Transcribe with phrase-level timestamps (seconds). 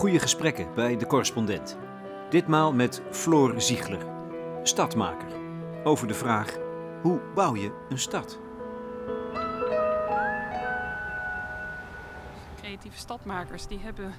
[0.00, 1.76] Goede gesprekken bij de correspondent.
[2.30, 4.06] Ditmaal met Floor Ziegler,
[4.62, 5.28] stadmaker.
[5.84, 6.56] Over de vraag:
[7.02, 8.38] hoe bouw je een stad?
[12.56, 14.14] Creatieve stadmakers die hebben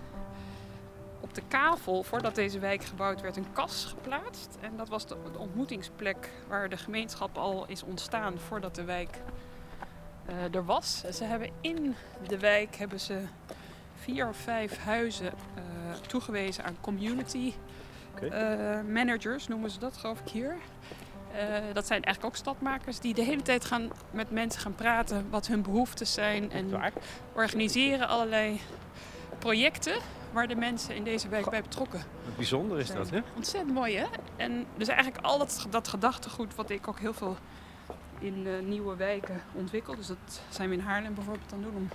[1.20, 4.57] op de kavel, voordat deze wijk gebouwd werd, een kas geplaatst.
[4.59, 9.18] En dat was de, ontmoetingsplek waar de gemeenschap al is ontstaan voordat de wijk
[10.29, 11.04] uh, er was.
[11.11, 11.95] Ze hebben in
[12.28, 13.21] de wijk hebben ze
[14.01, 15.61] vier of vijf huizen uh,
[16.11, 17.54] toegewezen aan community
[18.15, 18.29] okay.
[18.29, 20.56] uh, managers, noemen ze dat geloof ik hier.
[21.74, 25.47] dat zijn eigenlijk ook stadmakers die de hele tijd gaan met mensen gaan praten wat
[25.47, 26.51] hun behoeftes zijn.
[26.51, 26.93] En
[27.34, 28.60] organiseren allerlei
[29.39, 29.96] projecten
[30.32, 33.20] waar de mensen in deze wijk bij betrokken Wat bijzonder is dat, hè?
[33.36, 34.06] Ontzettend mooi, hè?
[34.36, 37.38] En dus eigenlijk al dat, dat gedachtegoed wat ik ook heel veel
[38.20, 39.98] in uh, nieuwe wijken ontwikkeld.
[39.98, 41.89] Dus dat zijn we in Haarlem bijvoorbeeld aan doen om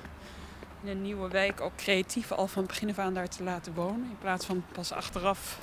[0.86, 3.74] in een nieuwe wijk ook creatief al van het begin af aan daar te laten
[3.74, 4.08] wonen.
[4.10, 5.58] In plaats van pas achteraf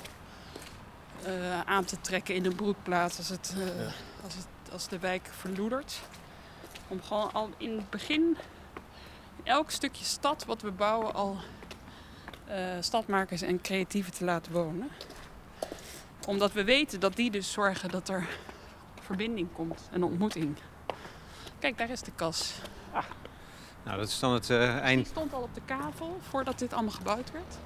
[1.26, 3.92] uh, aan te trekken in een broedplaats als, het, uh, ja.
[4.24, 6.00] als, het, als de wijk verloedert.
[6.88, 8.36] Om gewoon al in het begin,
[9.42, 11.36] elk stukje stad wat we bouwen, al
[12.48, 14.90] uh, stadmakers en creatieven te laten wonen.
[16.26, 18.28] Omdat we weten dat die dus zorgen dat er
[19.00, 20.56] verbinding komt, een ontmoeting.
[21.58, 22.54] Kijk, daar is de kas.
[22.92, 23.04] Ah.
[23.84, 25.04] Nou, dat is dan het uh, eind.
[25.04, 27.58] Die stond al op de kavel voordat dit allemaal gebouwd werd.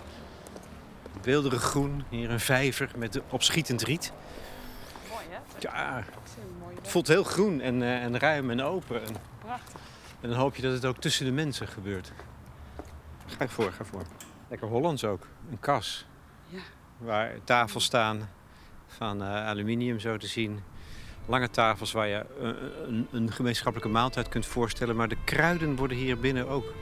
[1.23, 4.13] Beelderig groen, hier een vijver met opschietend riet.
[5.11, 5.39] Mooi hè?
[5.59, 6.05] Ja,
[6.75, 9.07] het voelt heel groen en, uh, en ruim en open.
[9.07, 9.81] En, Prachtig.
[10.21, 12.13] En dan hoop je dat het ook tussen de mensen gebeurt.
[13.27, 14.03] Ga voor, ga voor.
[14.49, 15.27] Lekker Hollands ook.
[15.51, 16.07] Een kas.
[16.47, 16.59] Ja.
[16.99, 18.29] Waar tafels staan
[18.87, 20.63] van uh, aluminium zo te zien.
[21.29, 22.49] Lange tafels waar je uh,
[22.87, 24.97] een, een, gemeenschappelijke maaltijd kunt voorstellen.
[24.97, 26.73] Maar de kruiden worden hier binnen ook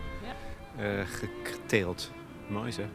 [0.77, 0.85] ja.
[0.85, 1.07] uh,
[1.43, 2.11] geteeld.
[2.49, 2.87] Mooi zeg.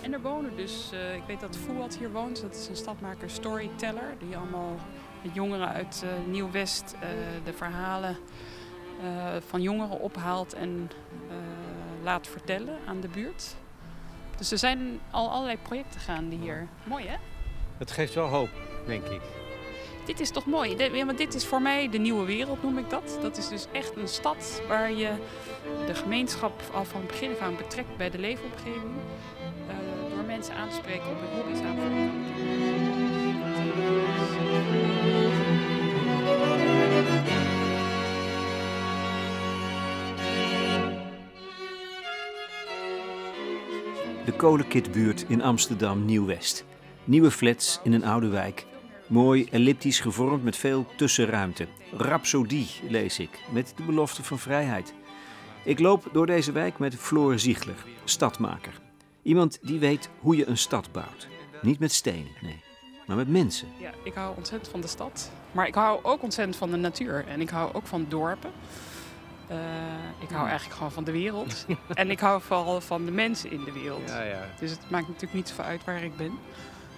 [0.00, 2.40] En er wonen dus, ik weet dat Fouad hier woont.
[2.40, 4.14] Dat is een stadmaker storyteller.
[4.18, 4.76] Die allemaal
[5.32, 6.94] jongeren uit Nieuw-West
[7.44, 8.16] de verhalen
[9.48, 10.90] van jongeren ophaalt en
[12.02, 13.56] laat vertellen aan de buurt.
[14.36, 16.68] Dus er zijn al allerlei projecten gaande hier.
[16.84, 17.16] Mooi hè?
[17.78, 18.50] Het geeft wel hoop,
[18.86, 19.41] denk ik.
[20.04, 20.76] Dit is toch mooi?
[20.76, 23.18] De, want dit is voor mij de nieuwe wereld, noem ik dat.
[23.20, 25.10] Dat is dus echt een stad waar je
[25.86, 28.94] de gemeenschap al van begin af aan betrekt bij de leefomgeving.
[29.68, 31.76] Uh, door mensen aan te spreken op hun hobby's aan
[44.24, 46.64] De kolenkitbuurt in Amsterdam Nieuw-West.
[47.04, 48.66] Nieuwe flats in een oude wijk.
[49.12, 51.66] Mooi elliptisch gevormd met veel tussenruimte.
[51.96, 54.94] Rhapsodie lees ik, met de belofte van vrijheid.
[55.64, 58.80] Ik loop door deze wijk met Floor Ziegler, stadmaker.
[59.22, 61.28] Iemand die weet hoe je een stad bouwt.
[61.62, 62.62] Niet met steen, nee,
[63.06, 63.68] maar met mensen.
[63.78, 65.30] Ja, ik hou ontzettend van de stad.
[65.52, 67.26] Maar ik hou ook ontzettend van de natuur.
[67.26, 68.50] En ik hou ook van dorpen.
[69.50, 69.56] Uh,
[70.20, 71.66] ik hou eigenlijk gewoon van de wereld.
[71.94, 74.08] en ik hou vooral van de mensen in de wereld.
[74.08, 74.46] Ja, ja.
[74.60, 76.38] Dus het maakt natuurlijk niet zoveel uit waar ik ben.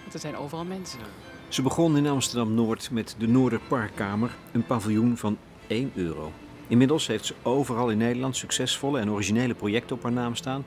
[0.01, 0.99] Want er zijn overal mensen.
[0.99, 1.33] Ja.
[1.47, 6.31] Ze begon in Amsterdam-Noord met de Noorderparkkamer, een paviljoen van 1 euro.
[6.67, 10.65] Inmiddels heeft ze overal in Nederland succesvolle en originele projecten op haar naam staan.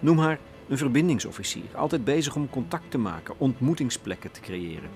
[0.00, 0.38] Noem haar
[0.68, 4.90] een verbindingsofficier, altijd bezig om contact te maken, ontmoetingsplekken te creëren.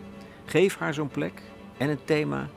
[0.44, 1.42] Geef haar zo'n plek
[1.76, 2.48] en een thema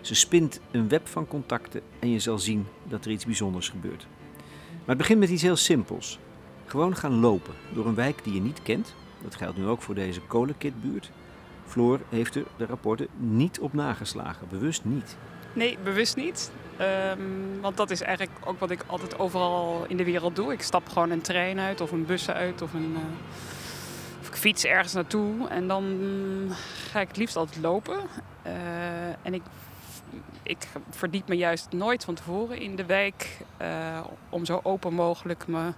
[0.00, 4.06] ze spint een web van contacten en je zal zien dat er iets bijzonders gebeurt.
[4.68, 6.18] Maar het begint met iets heel simpels.
[6.66, 8.94] Gewoon gaan lopen door een wijk die je niet kent.
[9.22, 11.10] Dat geldt nu ook voor deze kolenkitbuurt.
[11.66, 15.16] Floor heeft er de rapporten niet op nageslagen, bewust niet.
[15.52, 16.50] Nee, bewust niet.
[16.80, 20.52] Um, want dat is eigenlijk ook wat ik altijd overal in de wereld doe.
[20.52, 22.98] Ik stap gewoon een trein uit of een bus uit of, een, uh,
[24.20, 25.48] of ik fiets ergens naartoe.
[25.48, 25.84] En dan
[26.90, 27.98] ga ik het liefst altijd lopen.
[28.46, 29.42] Uh, en ik
[30.44, 35.46] ik verdiep me juist nooit van tevoren in de wijk uh, om zo open mogelijk
[35.46, 35.72] me,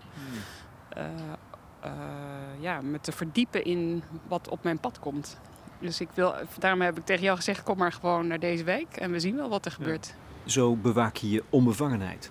[0.96, 1.04] uh,
[2.58, 5.38] ja, me te verdiepen in wat op mijn pad komt.
[5.80, 8.96] Dus ik wil, daarom heb ik tegen jou gezegd: kom maar gewoon naar deze wijk
[8.96, 10.06] en we zien wel wat er gebeurt.
[10.06, 10.50] Ja.
[10.50, 12.30] Zo bewaak je je onbevangenheid.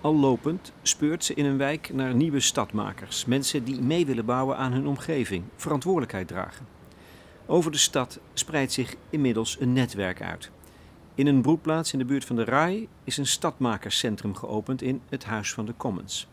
[0.00, 4.56] Al lopend speurt ze in een wijk naar nieuwe stadmakers, mensen die mee willen bouwen
[4.56, 6.66] aan hun omgeving, verantwoordelijkheid dragen.
[7.46, 10.50] Over de stad spreidt zich inmiddels een netwerk uit.
[11.14, 15.24] In een broedplaats in de buurt van de Rai is een stadmakerscentrum geopend in het
[15.24, 16.28] Huis van de Commons.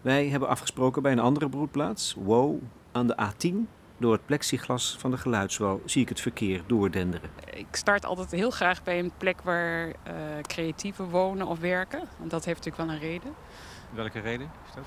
[0.00, 2.62] Wij hebben afgesproken bij een andere broedplaats, Wow,
[2.92, 3.54] aan de A10.
[3.98, 7.30] Door het plexiglas van de geluidswal zie ik het verkeer doordenderen.
[7.50, 9.92] Ik start altijd heel graag bij een plek waar uh,
[10.42, 12.02] creatieven wonen of werken.
[12.18, 13.34] Want dat heeft natuurlijk wel een reden.
[13.94, 14.84] Welke reden is dat?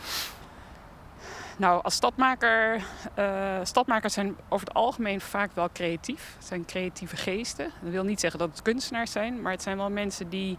[1.57, 2.83] Nou, als stadmaker,
[3.19, 6.33] uh, stadmakers zijn over het algemeen vaak wel creatief.
[6.37, 7.71] Het zijn creatieve geesten.
[7.81, 10.57] Dat wil niet zeggen dat het kunstenaars zijn, maar het zijn wel mensen die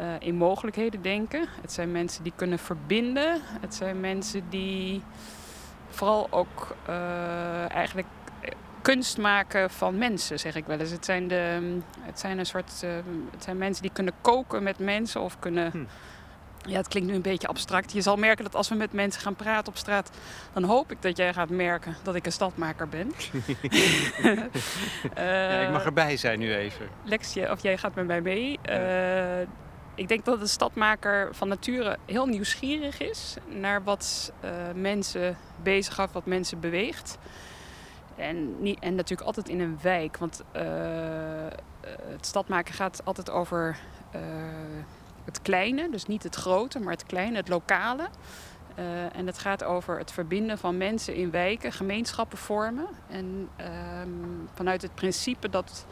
[0.00, 1.48] uh, in mogelijkheden denken.
[1.60, 3.40] Het zijn mensen die kunnen verbinden.
[3.60, 5.02] Het zijn mensen die
[5.92, 8.08] vooral ook uh, eigenlijk
[8.82, 10.90] kunst maken van mensen, zeg ik wel eens.
[10.90, 12.84] Het zijn, de, het zijn een soort.
[13.30, 15.70] het zijn mensen die kunnen koken met mensen of kunnen.
[15.70, 15.84] Hm
[16.66, 17.92] ja, het klinkt nu een beetje abstract.
[17.92, 20.10] Je zal merken dat als we met mensen gaan praten op straat,
[20.52, 23.12] dan hoop ik dat jij gaat merken dat ik een stadmaker ben.
[25.14, 26.88] ja, ik mag erbij zijn nu even.
[27.04, 28.58] Lexje, of jij gaat met mij mee.
[28.70, 29.48] Uh,
[29.94, 36.12] ik denk dat een stadmaker van nature heel nieuwsgierig is naar wat uh, mensen bezighoudt,
[36.12, 37.18] wat mensen beweegt.
[38.16, 40.62] En, niet, en natuurlijk altijd in een wijk, want uh,
[42.06, 43.78] het stadmaken gaat altijd over
[45.24, 48.08] het kleine, dus niet het grote, maar het kleine, het lokale.
[49.12, 52.86] En het gaat over het verbinden van mensen in wijken, gemeenschappen vormen.
[53.08, 53.48] En
[54.00, 55.86] um, vanuit het principe dat,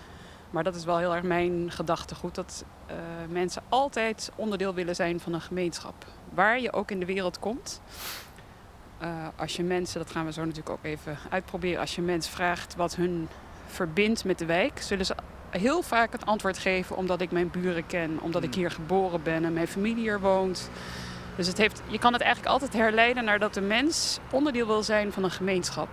[0.50, 2.97] maar dat is wel heel erg mijn gedachtegoed, dat uh,
[3.29, 6.06] mensen altijd onderdeel willen zijn van een gemeenschap.
[6.35, 7.81] Waar je ook in de wereld komt.
[9.02, 12.32] Uh, als je mensen, dat gaan we zo natuurlijk ook even uitproberen, als je mensen
[12.32, 13.29] vraagt wat hun
[13.67, 15.14] verbindt met de wijk, zullen ze
[15.50, 18.61] heel vaak het antwoord geven omdat ik mijn buren ken, omdat ik hmm.
[18.61, 20.70] hier geboren ben en mijn familie hier woont.
[21.37, 24.82] Dus het heeft, je kan het eigenlijk altijd herleiden naar dat de mens onderdeel wil
[24.82, 25.88] zijn van een gemeenschap.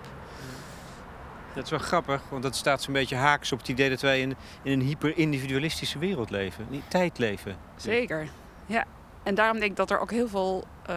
[1.57, 4.21] Dat is wel grappig, want dat staat zo'n beetje haaks op het idee dat wij
[4.21, 7.57] in, in een hyper-individualistische wereld leven, in tijd leven.
[7.75, 8.29] Zeker,
[8.65, 8.85] ja.
[9.23, 10.95] En daarom denk ik dat er ook heel veel uh,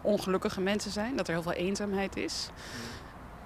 [0.00, 2.50] ongelukkige mensen zijn, dat er heel veel eenzaamheid is.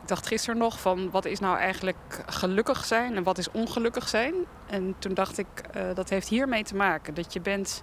[0.02, 4.08] Ik dacht gisteren nog van wat is nou eigenlijk gelukkig zijn en wat is ongelukkig
[4.08, 4.34] zijn.
[4.66, 5.46] En toen dacht ik,
[5.76, 7.14] uh, dat heeft hiermee te maken.
[7.14, 7.82] Dat je bent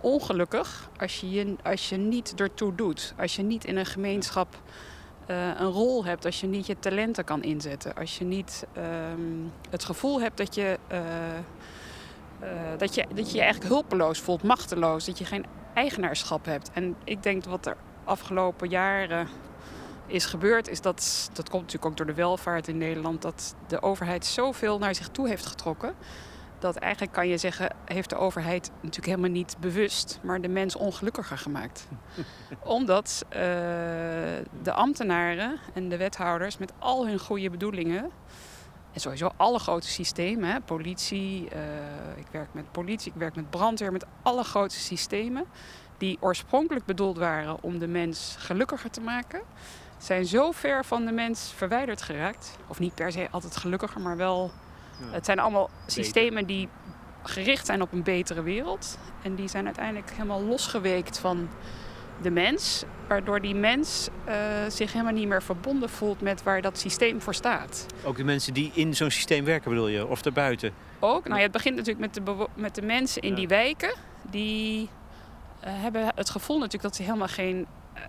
[0.00, 3.14] ongelukkig als je, je, als je niet ertoe doet.
[3.18, 4.56] Als je niet in een gemeenschap
[5.30, 6.24] uh, een rol hebt.
[6.24, 7.94] Als je niet je talenten kan inzetten.
[7.94, 8.66] Als je niet
[9.12, 10.98] um, het gevoel hebt dat je, uh,
[12.78, 15.04] dat, je, dat je je eigenlijk hulpeloos voelt, machteloos.
[15.04, 16.70] Dat je geen eigenaarschap hebt.
[16.72, 19.28] En ik denk wat er afgelopen jaren
[20.06, 23.82] is gebeurd, is dat, dat komt natuurlijk ook door de welvaart in Nederland, dat de
[23.82, 25.94] overheid zoveel naar zich toe heeft getrokken.
[26.64, 30.76] Dat eigenlijk kan je zeggen, heeft de overheid natuurlijk helemaal niet bewust, maar de mens
[30.76, 31.88] ongelukkiger gemaakt.
[32.78, 33.36] Omdat uh,
[34.62, 38.10] de ambtenaren en de wethouders met al hun goede bedoelingen
[38.92, 41.60] en sowieso alle grote systemen, hè, politie, uh,
[42.16, 45.44] ik werk met politie, ik werk met brandweer, met alle grote systemen
[45.98, 49.42] die oorspronkelijk bedoeld waren om de mens gelukkiger te maken,
[49.98, 52.58] zijn zo ver van de mens verwijderd geraakt.
[52.66, 54.50] Of niet per se altijd gelukkiger, maar wel.
[55.10, 56.68] Het zijn allemaal systemen die
[57.22, 58.98] gericht zijn op een betere wereld.
[59.22, 61.48] En die zijn uiteindelijk helemaal losgeweekt van
[62.22, 62.84] de mens.
[63.08, 64.34] Waardoor die mens uh,
[64.68, 67.86] zich helemaal niet meer verbonden voelt met waar dat systeem voor staat.
[68.04, 70.06] Ook de mensen die in zo'n systeem werken, bedoel je?
[70.06, 70.72] Of daarbuiten?
[70.98, 71.24] Ook.
[71.24, 73.94] Nou ja, het begint natuurlijk met de, met de mensen in die wijken.
[74.30, 74.88] Die uh,
[75.64, 77.66] hebben het gevoel natuurlijk dat ze helemaal geen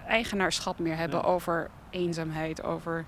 [0.07, 3.05] eigenaarschap meer hebben over eenzaamheid, over,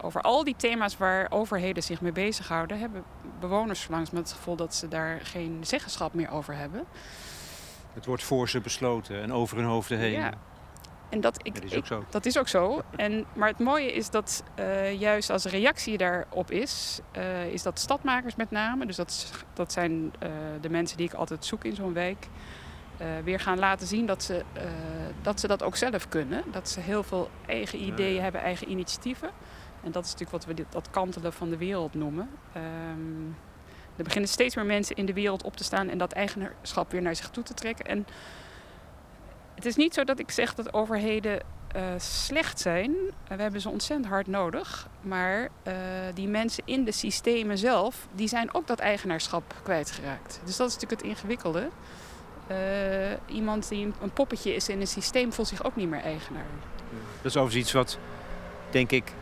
[0.00, 3.04] over al die thema's waar overheden zich mee bezighouden, hebben
[3.40, 6.84] bewoners langs met het gevoel dat ze daar geen zeggenschap meer over hebben.
[7.92, 10.12] Het wordt voor ze besloten en over hun hoofden heen.
[10.12, 10.32] Ja.
[11.08, 12.04] En dat, ik, dat is ook zo.
[12.10, 12.82] dat is ook zo.
[12.96, 17.78] En, maar het mooie is dat uh, juist als reactie daarop is, uh, is dat
[17.78, 20.12] stadmakers met name, dus dat, dat zijn
[20.60, 22.28] de mensen die ik altijd zoek in zo'n wijk,
[23.24, 24.62] weer gaan laten zien dat ze, uh,
[25.22, 26.44] dat ze dat ook zelf kunnen.
[26.50, 29.30] Dat ze heel veel eigen ideeën hebben, eigen initiatieven.
[29.82, 32.30] En dat is natuurlijk wat we dat kantelen van de wereld noemen.
[32.56, 33.36] Um,
[33.96, 37.02] er beginnen steeds meer mensen in de wereld op te staan en dat eigenaarschap weer
[37.02, 37.86] naar zich toe te trekken.
[37.86, 38.06] En
[39.54, 41.40] het is niet zo dat ik zeg dat overheden
[41.76, 42.94] uh, slecht zijn.
[43.28, 44.88] we hebben ze ontzettend hard nodig.
[45.00, 45.48] Maar
[46.14, 50.40] die mensen in de systemen zelf, die zijn ook dat eigenaarschap kwijtgeraakt.
[50.44, 51.68] Dus dat is natuurlijk het ingewikkelde.
[52.50, 52.56] Uh,
[53.26, 56.46] iemand die een poppetje is in een systeem voelt zich ook niet meer eigenaar.
[57.16, 57.98] Dat is overigens iets wat,
[58.70, 59.12] denk ik,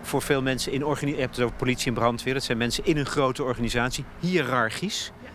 [0.00, 1.16] voor veel mensen in organisatie...
[1.16, 2.34] Je hebt het over politie en brandweer.
[2.34, 5.12] Dat zijn mensen in een grote organisatie, hiërarchisch.
[5.22, 5.28] Ja.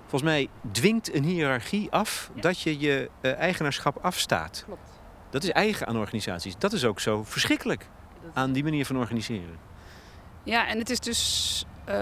[0.00, 2.40] Volgens mij dwingt een hiërarchie af ja.
[2.40, 4.62] dat je je uh, eigenaarschap afstaat.
[4.66, 4.80] Klopt.
[5.30, 6.54] Dat is eigen aan organisaties.
[6.58, 7.88] Dat is ook zo verschrikkelijk
[8.32, 9.58] aan die manier van organiseren.
[10.42, 11.94] Ja, en het is dus uh,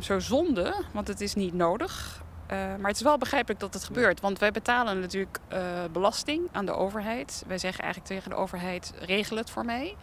[0.00, 2.22] zo zonde, want het is niet nodig.
[2.52, 4.20] Uh, maar het is wel begrijpelijk dat het gebeurt.
[4.20, 5.58] Want wij betalen natuurlijk uh,
[5.92, 7.44] belasting aan de overheid.
[7.46, 9.96] Wij zeggen eigenlijk tegen de overheid: regel het voor mij.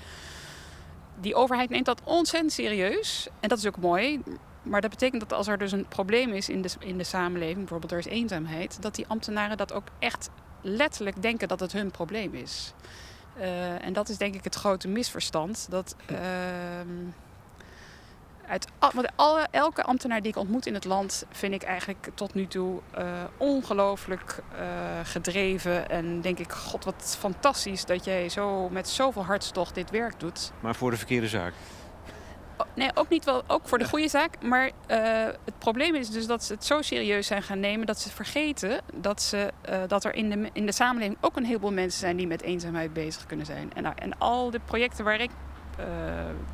[1.19, 3.27] Die overheid neemt dat ontzettend serieus.
[3.39, 4.21] En dat is ook mooi.
[4.61, 7.57] Maar dat betekent dat als er dus een probleem is in de, in de samenleving,
[7.57, 10.29] bijvoorbeeld er is eenzaamheid, dat die ambtenaren dat ook echt
[10.61, 12.73] letterlijk denken dat het hun probleem is.
[13.81, 15.67] en dat is denk ik het grote misverstand.
[15.69, 15.95] Dat
[18.47, 18.67] uit
[19.15, 22.79] alle, elke ambtenaar die ik ontmoet in het land vind ik eigenlijk tot nu toe
[22.97, 23.05] uh,
[23.37, 24.59] ongelooflijk uh,
[25.03, 25.89] gedreven.
[25.89, 30.51] En denk ik, god wat fantastisch dat jij zo met zoveel hartstocht dit werk doet.
[30.59, 31.53] Maar voor de verkeerde zaak?
[32.75, 34.41] nee, ook niet wel, ook voor de goede zaak.
[34.41, 34.71] Maar uh,
[35.45, 38.81] het probleem is dus dat ze het zo serieus zijn gaan nemen dat ze vergeten
[38.93, 39.51] dat, ze,
[39.87, 42.93] dat er in de, in de samenleving ook een heleboel mensen zijn die met eenzaamheid
[42.93, 43.71] bezig kunnen zijn.
[43.73, 45.29] En, nou, en al de projecten waar ik
[45.79, 45.85] uh,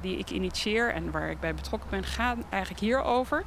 [0.02, 3.44] die ik initieer en waar ik bij betrokken ben, gaan eigenlijk hierover.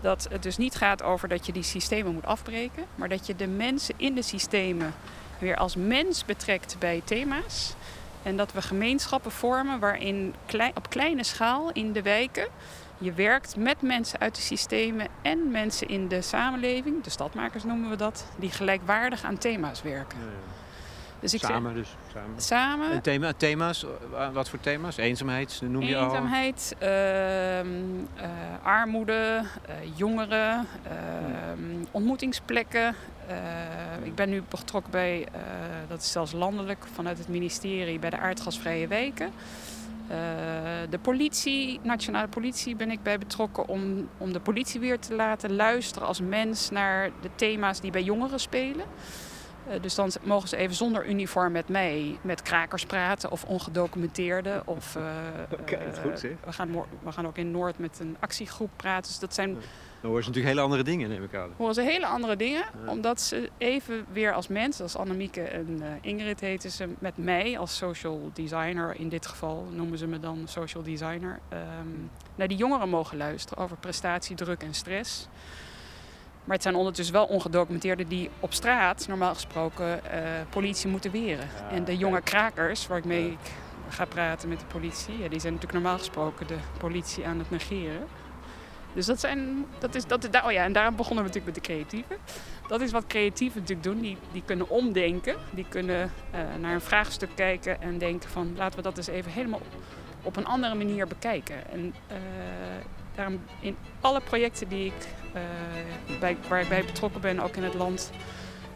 [0.00, 3.36] Dat het dus niet gaat over dat je die systemen moet afbreken, maar dat je
[3.36, 4.94] de mensen in de systemen
[5.38, 7.74] weer als mens betrekt bij thema's.
[8.22, 10.34] En dat we gemeenschappen vormen waarin
[10.74, 12.48] op kleine schaal in de wijken
[12.98, 17.90] je werkt met mensen uit de systemen en mensen in de samenleving, de stadmakers noemen
[17.90, 20.18] we dat, die gelijkwaardig aan thema's werken.
[20.18, 20.62] Ja.
[21.24, 21.96] Dus ik samen dus?
[22.12, 22.40] Samen.
[22.40, 22.90] samen.
[22.90, 23.86] En thema, thema's,
[24.32, 24.96] wat voor thema's?
[24.96, 26.04] Eenzaamheid noem je al?
[26.04, 27.68] Eenzaamheid, ehm,
[28.16, 28.28] eh,
[28.62, 32.94] armoede, uh, jongeren, ehm, ontmoetingsplekken.
[33.26, 33.36] Eh,
[34.02, 35.28] ik ben nu betrokken bij,
[35.88, 39.32] dat is zelfs landelijk, vanuit het ministerie, bij de aardgasvrije wijken.
[40.90, 45.56] de politie, nationale politie, ben ik bij betrokken om, om de politie weer te laten
[45.56, 48.86] luisteren als mens naar de thema's die bij jongeren spelen.
[49.68, 54.62] Eh, dus dan mogen ze even zonder uniform met mij met krakers praten of ongedocumenteerde.
[54.64, 55.04] Of, uh,
[56.02, 56.30] goed zeg.
[56.44, 56.70] We gaan,
[57.02, 59.10] we gaan ook in Noord met een actiegroep praten.
[59.10, 59.56] Dus dat zijn...
[60.00, 61.50] Dan horen ze natuurlijk hele andere dingen, neem ik aan.
[61.56, 66.40] Horen ze hele andere dingen, omdat ze even weer als mens, als Annemieke en Ingrid
[66.40, 70.82] heten ze, met mij als social designer, in dit geval noemen ze me dan social
[70.82, 75.28] designer, um, naar die jongeren mogen luisteren over prestatiedruk en stress.
[76.44, 80.20] Maar het zijn ondertussen wel ongedocumenteerden die op straat normaal gesproken uh,
[80.50, 81.48] politie moeten weren.
[81.70, 83.38] en de jonge krakers, waar ik mee
[83.88, 87.50] ga praten met de politie, ja, die zijn natuurlijk normaal gesproken de politie aan het
[87.50, 88.06] negeren.
[88.94, 91.72] Dus dat zijn, dat is, dat, oh ja, en daarom begonnen we natuurlijk met de
[91.72, 92.16] creatieven.
[92.68, 94.00] Dat is wat creatieven natuurlijk doen.
[94.00, 95.36] Die, die kunnen omdenken.
[95.50, 99.32] Die kunnen uh, naar een vraagstuk kijken en denken van laten we dat eens even
[99.32, 99.60] helemaal
[100.22, 101.70] op een andere manier bekijken.
[101.70, 102.16] En uh,
[103.14, 105.40] daarom in alle projecten die ik uh,
[106.20, 108.10] bij, waar ik bij betrokken ben, ook in het land,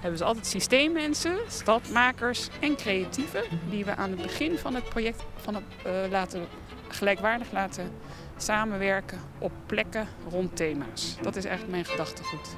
[0.01, 5.23] hebben ze altijd systeemmensen, stadmakers en creatieven die we aan het begin van het project
[5.37, 6.47] van het, uh, laten,
[6.89, 7.91] gelijkwaardig laten
[8.37, 11.17] samenwerken op plekken rond thema's.
[11.23, 12.57] Dat is eigenlijk mijn gedachtegoed.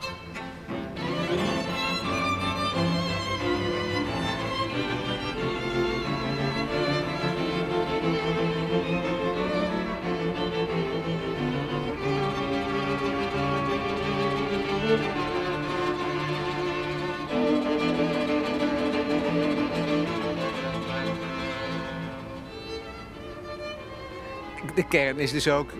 [24.74, 25.70] De kern is dus ook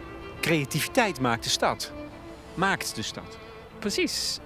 [0.41, 1.93] creativiteit maakt de stad.
[2.55, 3.39] Maakt de stad.
[3.79, 4.39] Precies.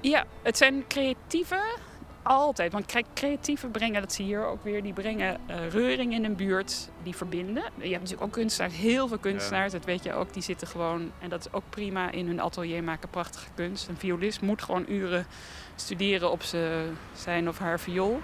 [0.00, 1.78] Ja, het zijn creatieve
[2.22, 2.72] altijd.
[2.72, 6.36] Want creatieven brengen, dat zie je hier ook weer, die brengen uh, reuring in een
[6.36, 7.62] buurt, die verbinden.
[7.62, 11.12] Je hebt natuurlijk ook kunstenaars, heel veel kunstenaars, dat weet je ook, die zitten gewoon,
[11.18, 13.88] en dat is ook prima, in hun atelier maken prachtige kunst.
[13.88, 15.26] Een violist moet gewoon uren
[15.74, 16.42] studeren op
[17.14, 18.20] zijn of haar viool.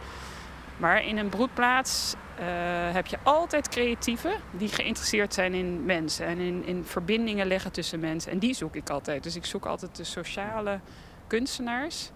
[0.76, 2.44] Maar in een broedplaats uh,
[2.92, 8.00] heb je altijd creatieven die geïnteresseerd zijn in mensen en in, in verbindingen leggen tussen
[8.00, 8.32] mensen.
[8.32, 9.22] En die zoek ik altijd.
[9.22, 10.80] Dus ik zoek altijd de sociale
[11.26, 12.10] kunstenaars.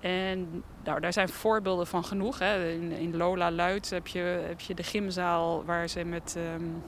[0.00, 2.38] En nou, daar zijn voorbeelden van genoeg.
[2.38, 2.70] Hè.
[2.70, 6.82] In, in, Lola Luid heb je, heb je de gymzaal waar ze met um,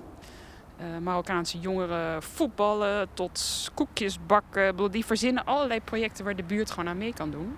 [1.02, 4.90] Marokkaanse jongeren voetballen tot koekjes bakken.
[4.90, 7.56] Die verzinnen allerlei projecten waar de buurt gewoon aan mee kan doen.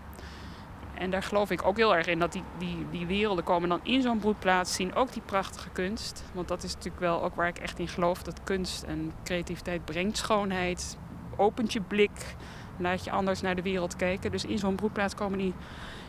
[1.02, 3.80] En daar geloof ik ook heel erg in dat die, die, die werelden komen dan
[3.82, 6.24] in zo'n broedplaats, zien ook die prachtige kunst.
[6.32, 9.84] Want dat is natuurlijk wel ook waar ik echt in geloof, dat kunst en creativiteit
[9.84, 10.96] brengt schoonheid,
[11.36, 12.34] opent je blik,
[12.78, 14.30] laat je anders naar de wereld kijken.
[14.30, 15.54] Dus in zo'n broedplaats komen die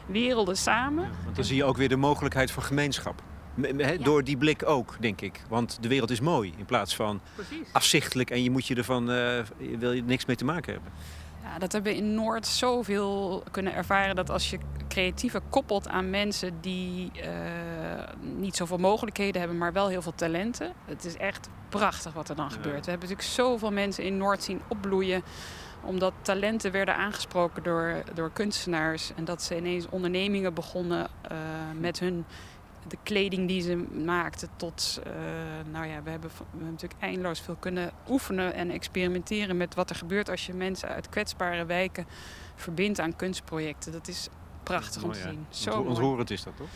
[0.05, 1.09] werelden samen.
[1.23, 3.21] want dan zie je ook weer de mogelijkheid van gemeenschap.
[3.99, 5.41] Door die blik ook, denk ik.
[5.49, 7.67] Want de wereld is mooi in plaats van Precies.
[7.71, 9.39] afzichtelijk en je moet je ervan, uh,
[9.79, 10.91] wil je niks mee te maken hebben.
[11.53, 14.57] Ja, dat hebben we in Noord zoveel kunnen ervaren dat als je
[14.87, 17.23] creatieve koppelt aan mensen die uh,
[18.19, 20.73] niet zoveel mogelijkheden hebben, maar wel heel veel talenten.
[20.85, 22.85] Het is echt prachtig wat er dan gebeurt.
[22.85, 25.23] We hebben natuurlijk zoveel mensen in Noord zien opbloeien
[25.83, 29.11] omdat talenten werden aangesproken door, door kunstenaars.
[29.15, 31.37] En dat ze ineens ondernemingen begonnen uh,
[31.79, 32.25] met hun
[32.87, 33.75] de kleding die ze
[34.05, 35.01] maakten tot...
[35.07, 35.13] Uh,
[35.71, 39.89] nou ja, we hebben, we hebben natuurlijk eindeloos veel kunnen oefenen en experimenteren met wat
[39.89, 42.05] er gebeurt als je mensen uit kwetsbare wijken
[42.55, 43.91] verbindt aan kunstprojecten.
[43.91, 44.29] Dat is
[44.63, 45.45] prachtig om te zien.
[45.49, 46.67] Zo ontroerend is dat toch?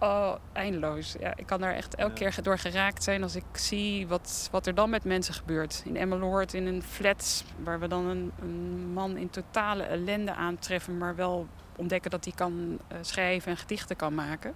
[0.00, 1.16] Oh, eindeloos.
[1.20, 4.66] Ja, ik kan daar echt elke keer door geraakt zijn als ik zie wat, wat
[4.66, 5.82] er dan met mensen gebeurt.
[5.84, 10.98] In Emmeloord, in een flat, waar we dan een, een man in totale ellende aantreffen,
[10.98, 12.52] maar wel ontdekken dat hij kan
[12.92, 14.54] uh, schrijven en gedichten kan maken.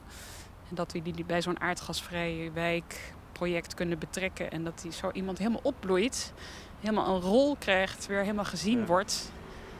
[0.74, 4.50] Dat we die bij zo'n aardgasvrije wijkproject kunnen betrekken.
[4.50, 6.32] En dat die zo iemand helemaal opbloeit,
[6.80, 8.84] helemaal een rol krijgt, weer helemaal gezien Ja.
[8.84, 9.32] wordt.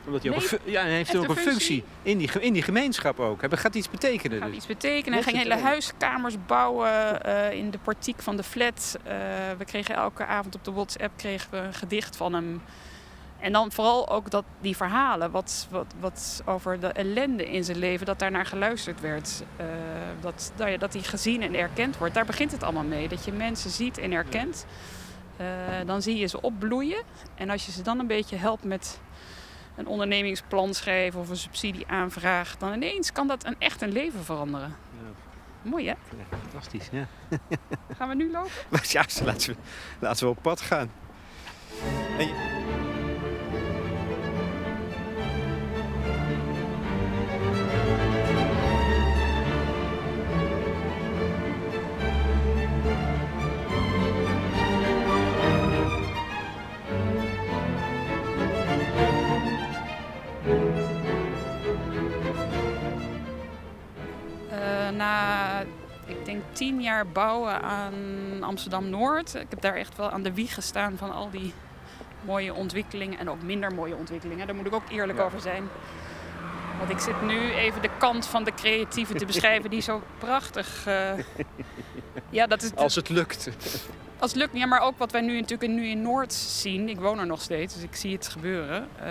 [0.07, 2.63] Omdat hij ook een, ja, hij heeft heeft ook een functie in die, in die
[2.63, 3.41] gemeenschap ook.
[3.41, 4.39] Hij gaat iets betekenen.
[4.39, 4.57] gaat Dus.
[4.57, 5.13] iets betekenen.
[5.13, 8.99] Hij ging hele huiskamers bouwen eh, in de portiek van de flat.
[9.03, 9.15] Eh,
[9.59, 12.63] we kregen elke avond op de WhatsApp kregen we een gedicht van hem.
[13.43, 17.79] En dan vooral ook dat die verhalen, wat, wat, wat over de ellende in zijn
[17.79, 19.43] leven, dat daarnaar geluisterd werd.
[19.57, 19.67] Eh,
[20.21, 22.15] dat, nou ja, dat hij gezien en erkend wordt.
[22.15, 23.09] Daar begint het allemaal mee.
[23.09, 24.67] Dat je mensen ziet en erkent.
[25.37, 25.47] Eh,
[25.87, 27.03] dan zie je ze opbloeien.
[27.35, 29.01] En als je ze dan een beetje helpt met
[29.77, 34.77] een ondernemingsplan schrijven of een subsidieaanvraag, dan ineens kan dat een, echt een leven veranderen.
[35.03, 35.95] Ja, Mooi hè?
[36.41, 37.07] fantastisch, ja.
[37.97, 38.51] Gaan we nu lopen?
[38.91, 39.57] Ja, laten we,
[39.99, 40.91] laten we op pad gaan.
[42.19, 42.72] En je-
[66.53, 67.93] tien jaar bouwen aan
[68.41, 69.35] Amsterdam-Noord.
[69.35, 71.55] Ik heb daar echt wel aan de wieg gestaan van al die
[72.25, 73.19] mooie ontwikkelingen.
[73.19, 74.47] En ook minder mooie ontwikkelingen.
[74.47, 75.25] Daar moet ik ook eerlijk Ja.
[75.25, 75.69] over zijn.
[76.79, 80.87] Want ik zit nu even de kant van de creatieve te beschrijven die zo prachtig...
[80.87, 81.13] eh,
[82.31, 83.49] ja, dat is Als het lukt.
[84.23, 86.88] Als het lukt, ja, maar ook wat wij nu natuurlijk in, nu in Noord zien.
[86.88, 88.88] Ik woon er nog steeds, dus ik zie het gebeuren.
[88.99, 89.05] Eh,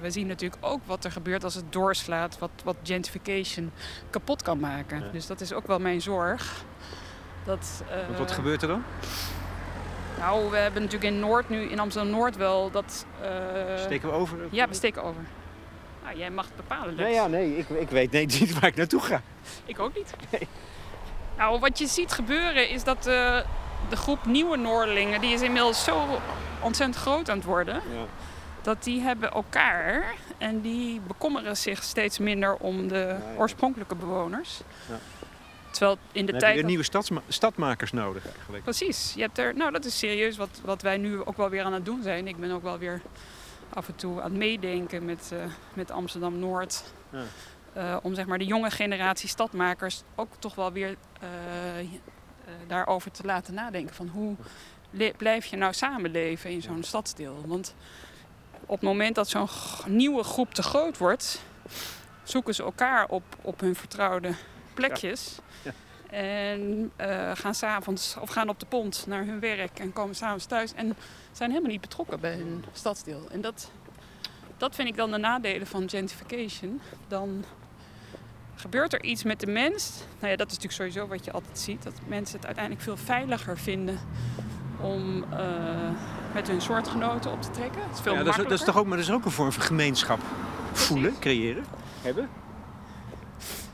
[0.00, 3.72] we zien natuurlijk ook wat er gebeurt als het doorslaat, wat, wat gentrification
[4.10, 5.00] kapot kan maken.
[5.00, 5.08] Ja.
[5.12, 6.64] Dus dat is ook wel mijn zorg.
[7.44, 8.82] Dat, eh, wat gebeurt er dan?
[10.18, 13.06] Nou, we hebben natuurlijk in Noord nu, in Amsterdam-Noord wel dat...
[13.22, 14.38] eh, Steken we over?
[14.50, 15.22] Ja, we steken over.
[16.04, 16.94] Nou, jij mag het bepalen.
[16.94, 19.22] Nee, ja, nee, ik, ik weet nee, niet waar ik naartoe ga.
[19.64, 20.14] Ik ook niet.
[21.36, 23.08] Nou, wat je ziet gebeuren is dat
[23.88, 26.20] de groep nieuwe Noordelingen, die is inmiddels zo
[26.60, 28.04] ontzettend groot aan het worden, Ja.
[28.62, 33.34] dat die hebben elkaar en die bekommeren zich steeds minder om de ja.
[33.36, 34.60] oorspronkelijke bewoners.
[34.88, 34.98] Ja.
[35.70, 36.54] Terwijl in de Dan heb je tijd.
[36.54, 38.62] weer nieuwe stadsma- stadmakers nodig eigenlijk.
[38.64, 39.12] Precies.
[39.16, 41.72] Je hebt er, nou, dat is serieus wat, wat wij nu ook wel weer aan
[41.72, 42.26] het doen zijn.
[42.28, 43.00] Ik ben ook wel weer
[43.72, 45.38] af en toe aan het meedenken met, eh,
[45.74, 46.82] met Amsterdam Noord.
[47.10, 47.22] Ja.
[47.72, 51.28] Eh, om zeg maar de jonge generatie stadmakers ook toch wel weer eh,
[52.66, 53.94] daarover te laten nadenken.
[53.94, 54.36] Van hoe
[55.16, 57.44] blijf je nou samenleven in zo'n stadsdeel?
[57.46, 57.74] Want
[58.60, 59.48] op het moment dat zo'n
[59.86, 61.42] nieuwe groep te groot wordt,
[62.22, 64.34] zoeken ze elkaar op, op hun vertrouwde
[64.74, 65.38] plekjes.
[65.62, 65.72] Ja.
[66.10, 70.46] En eh, gaan s'avonds of gaan op de pont naar hun werk en komen s'avonds
[70.46, 70.74] thuis.
[70.74, 70.96] En
[71.32, 73.28] zijn helemaal niet betrokken bij hun stadsdeel.
[73.30, 73.70] En dat,
[74.56, 76.80] dat vind ik dan de nadelen van gentrification.
[77.08, 77.44] Dan
[78.54, 79.92] gebeurt er iets met de mens.
[80.18, 81.82] Nou ja, dat is natuurlijk sowieso wat je altijd ziet.
[81.82, 83.98] Dat mensen het uiteindelijk veel veiliger vinden
[84.80, 85.38] om eh,
[86.34, 87.82] met hun soortgenoten op te trekken.
[87.82, 89.52] Het is veel Ja, dat, is, dat toch ook, maar dat is ook een vorm
[89.52, 90.20] van gemeenschap
[90.72, 91.64] voelen, creëren.
[92.02, 92.28] Hebben.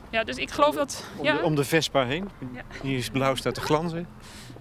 [0.09, 1.05] Ja, dus ik geloof dat...
[1.17, 2.29] Om, ja, de, om de Vespa heen.
[2.53, 2.61] Ja.
[2.81, 4.07] Hier is blauw staat te glanzen.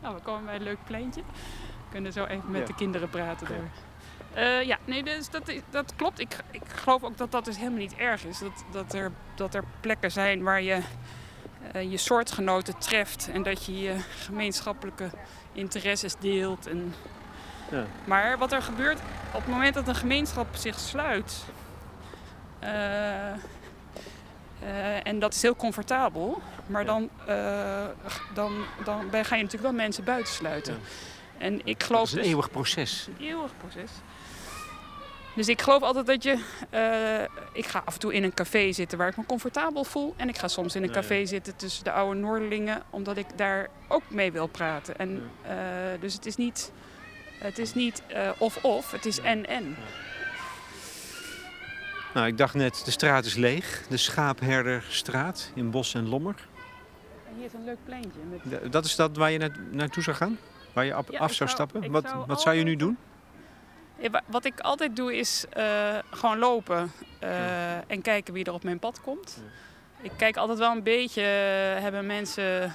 [0.03, 1.21] Nou, we komen bij een leuk pleintje.
[1.21, 2.67] We kunnen zo even met Ja.
[2.67, 3.55] de kinderen praten Ja.
[3.55, 3.71] daar.
[4.35, 6.19] Eh, ja, nee, dus dat, dat klopt.
[6.21, 8.39] Ik, ik geloof ook dat dat dus helemaal niet erg is.
[8.39, 10.81] Dat, dat, er, dat er plekken zijn waar je
[11.73, 15.11] eh, je soortgenoten treft en dat je je gemeenschappelijke
[15.53, 16.67] interesses deelt.
[16.67, 16.95] En...
[17.71, 17.85] Ja.
[18.05, 18.99] Maar wat er gebeurt
[19.33, 21.45] op het moment dat een gemeenschap zich sluit,
[22.59, 23.33] eh,
[25.07, 26.87] en dat is heel comfortabel, maar Ja.
[26.87, 27.11] dan,
[28.35, 28.53] dan,
[28.85, 30.75] dan ben- ga je natuurlijk wel mensen buitensluiten.
[30.75, 30.81] Ja.
[31.45, 33.09] En ik Dat geloof is een dus- eeuwig proces.
[33.19, 33.91] een eeuwig proces.
[35.35, 36.39] Dus ik geloof altijd dat je.
[36.71, 40.15] eh, ik ga af en toe in een café zitten waar ik me comfortabel voel.
[40.17, 41.27] En ik ga soms in een café ja.
[41.27, 44.99] zitten tussen de oude Noorderlingen, omdat ik daar ook mee wil praten.
[44.99, 45.55] En, eh,
[46.01, 46.73] dus het is niet,
[47.39, 49.77] het is niet eh, of-of, het is en-en.
[52.15, 53.83] Nou, ik dacht net, de straat is leeg.
[53.89, 56.49] De Schaapherderstraat in Bos en Lommer.
[57.29, 58.21] En hier is een leuk pleintje.
[58.31, 58.73] Met...
[58.73, 60.39] Dat is dat waar je naartoe zou gaan?
[60.73, 61.91] Waar je Ja, af zou zou- stappen?
[61.91, 62.99] Wat, zou wat zou je nu doen?
[64.27, 68.79] Wat ik altijd doe is eh, gewoon lopen eh, en kijken wie er op mijn
[68.79, 69.43] pad komt.
[70.03, 72.75] Ik kijk altijd wel een beetje, eh, hebben mensen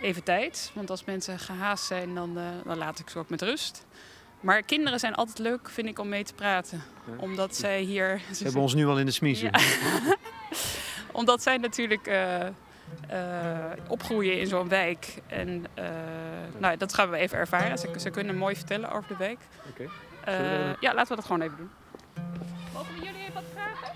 [0.00, 0.70] even tijd?
[0.74, 3.86] Want als mensen gehaast zijn, dan, dan laat ik ze ook met rust.
[4.40, 6.82] Maar kinderen zijn altijd leuk, vind ik, om mee te praten.
[7.16, 8.20] Omdat zij hier...
[8.32, 9.50] Ze hebben ons nu al in de smiezen.
[9.52, 9.60] Ja.
[11.12, 12.10] Omdat zij natuurlijk
[13.88, 15.22] opgroeien in zo'n wijk.
[15.26, 15.84] En uh,
[16.58, 17.78] nou, dat gaan we even ervaren.
[17.78, 19.38] Ze, ze, kunnen mooi vertellen over de wijk.
[19.70, 19.88] Okay.
[20.28, 21.70] Uh, ja, laten we dat gewoon even doen.
[22.74, 23.92] Mogen we jullie even wat vragen?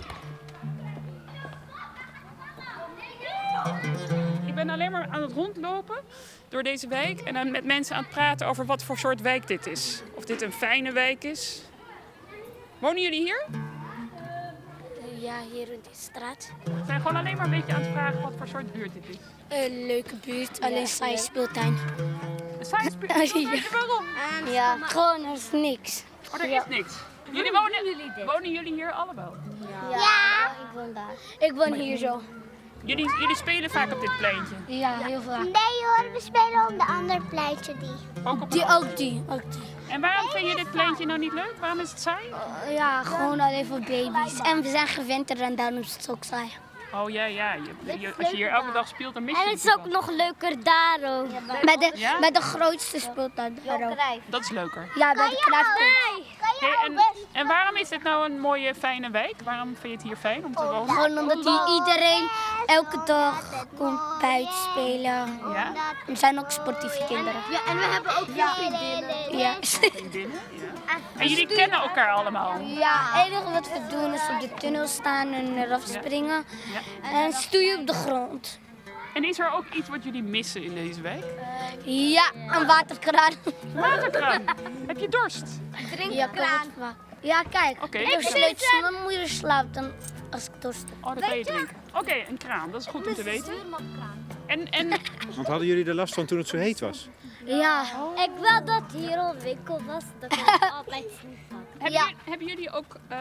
[4.46, 5.96] Ik ben alleen maar aan het rondlopen
[6.48, 9.46] door deze wijk en dan met mensen aan het praten over wat voor soort wijk
[9.46, 10.02] dit is.
[10.14, 11.62] Of dit een fijne wijk is.
[12.78, 13.46] Wonen jullie hier?
[15.18, 16.50] Ja, hier in de straat.
[16.64, 19.04] We zijn gewoon alleen maar een beetje aan het vragen wat voor soort buurt dit
[19.08, 19.16] is.
[19.48, 21.78] Een leuke buurt, alleen saai speeltuin.
[22.58, 23.50] Een saai speeltuin?
[23.50, 23.62] ja.
[23.72, 24.04] Waarom?
[24.52, 26.04] Ja, gewoon er is niks.
[26.34, 26.94] Oh, er is niks.
[27.30, 29.34] Jullie wonen, wonen jullie hier allemaal?
[29.60, 29.90] Ja.
[29.90, 30.46] ja.
[30.46, 31.14] ik woon daar.
[31.38, 32.20] Ik woon hier zo.
[32.84, 34.54] Jullie, jullie spelen vaak op dit pleintje?
[34.66, 35.42] Ja, heel vaak.
[35.42, 38.24] Nee hoor, we spelen op de andere pleintje die.
[38.24, 39.62] Ook op die, ook die, ook die.
[39.88, 41.54] En waarom vind je dit pleintje nou niet leuk?
[41.60, 42.28] Waarom is het saai?
[42.28, 44.38] Uh, ja, gewoon alleen voor baby's.
[44.38, 46.52] En we zijn gewend en daarom is het ook saai.
[46.94, 47.52] Oh ja, ja.
[47.52, 49.86] Je, je, als je hier elke dag speelt, dan mis je En het is ook
[49.86, 51.30] nog leuker daar ook.
[51.30, 52.18] Ja, bij, de, ja?
[52.18, 53.96] bij de grootste speeltuin daar ook.
[54.26, 54.88] Dat is leuker.
[54.94, 56.22] Ja, bij de kruifkool.
[56.58, 56.98] Hey, en,
[57.32, 59.34] en waarom is dit nou een mooie, fijne wijk?
[59.44, 60.94] Waarom vind je het hier fijn om te wonen?
[60.94, 62.28] Gewoon omdat hier iedereen
[62.66, 65.40] elke dag komt buiten spelen.
[65.52, 65.72] Ja?
[66.06, 67.40] Er zijn ook sportieve kinderen.
[67.50, 69.38] Ja, en we hebben ook veel vriendinnen.
[69.38, 69.54] Ja.
[69.60, 70.40] Vriendinnen?
[70.52, 70.62] Ja.
[71.18, 72.60] En jullie kennen elkaar allemaal?
[72.60, 76.44] Ja, het enige wat we doen is op de tunnel staan en eraf springen.
[76.72, 76.80] Ja.
[77.02, 78.58] En stoeien op de grond.
[79.14, 81.24] En is er ook iets wat jullie missen in deze wijk?
[81.84, 83.32] Ja, een waterkraan.
[83.74, 84.44] Waterkraan?
[84.86, 85.60] Heb je dorst?
[85.90, 86.66] Drinkkraan.
[86.78, 87.82] Ja, ja, kijk.
[87.82, 87.98] Oké.
[87.98, 89.92] Ik mijn moeder slaapt dan
[90.30, 91.04] als ik dorst heb.
[91.04, 91.76] Oh, dan kan je drinken.
[91.94, 92.70] Oké, een kraan.
[92.70, 93.54] Dat is goed om te weten.
[94.46, 94.88] En, en...
[95.34, 97.08] Want hadden jullie er last van toen het zo heet was?
[97.44, 97.82] Ja.
[98.14, 101.04] Ik wil dat hier een winkel was, dat ik altijd.
[101.78, 102.00] Hebben, Ja.
[102.06, 103.18] jullie, hebben jullie ook, uh,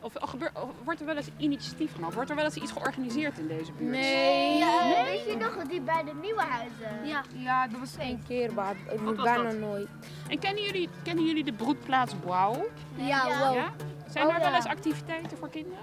[0.00, 2.14] of, of gebeur, of wordt er wel eens initiatief genomen?
[2.14, 3.90] Wordt er wel eens iets georganiseerd in deze buurt?
[3.90, 4.58] Nee.
[4.58, 7.06] Ja, Weet je nog, die bij de nieuwe huizen?
[7.06, 7.22] Ja.
[7.32, 9.58] Ja, dat was één keer, maar ik Wat was bijna dat?
[9.58, 9.88] nooit.
[10.28, 12.66] En kennen jullie, kennen jullie de broedplaats Wauw?
[12.94, 13.54] Ja, wow.
[13.54, 13.72] Ja?
[14.08, 14.56] Zijn Oh, daar wel ja.
[14.56, 15.78] eens activiteiten voor kinderen?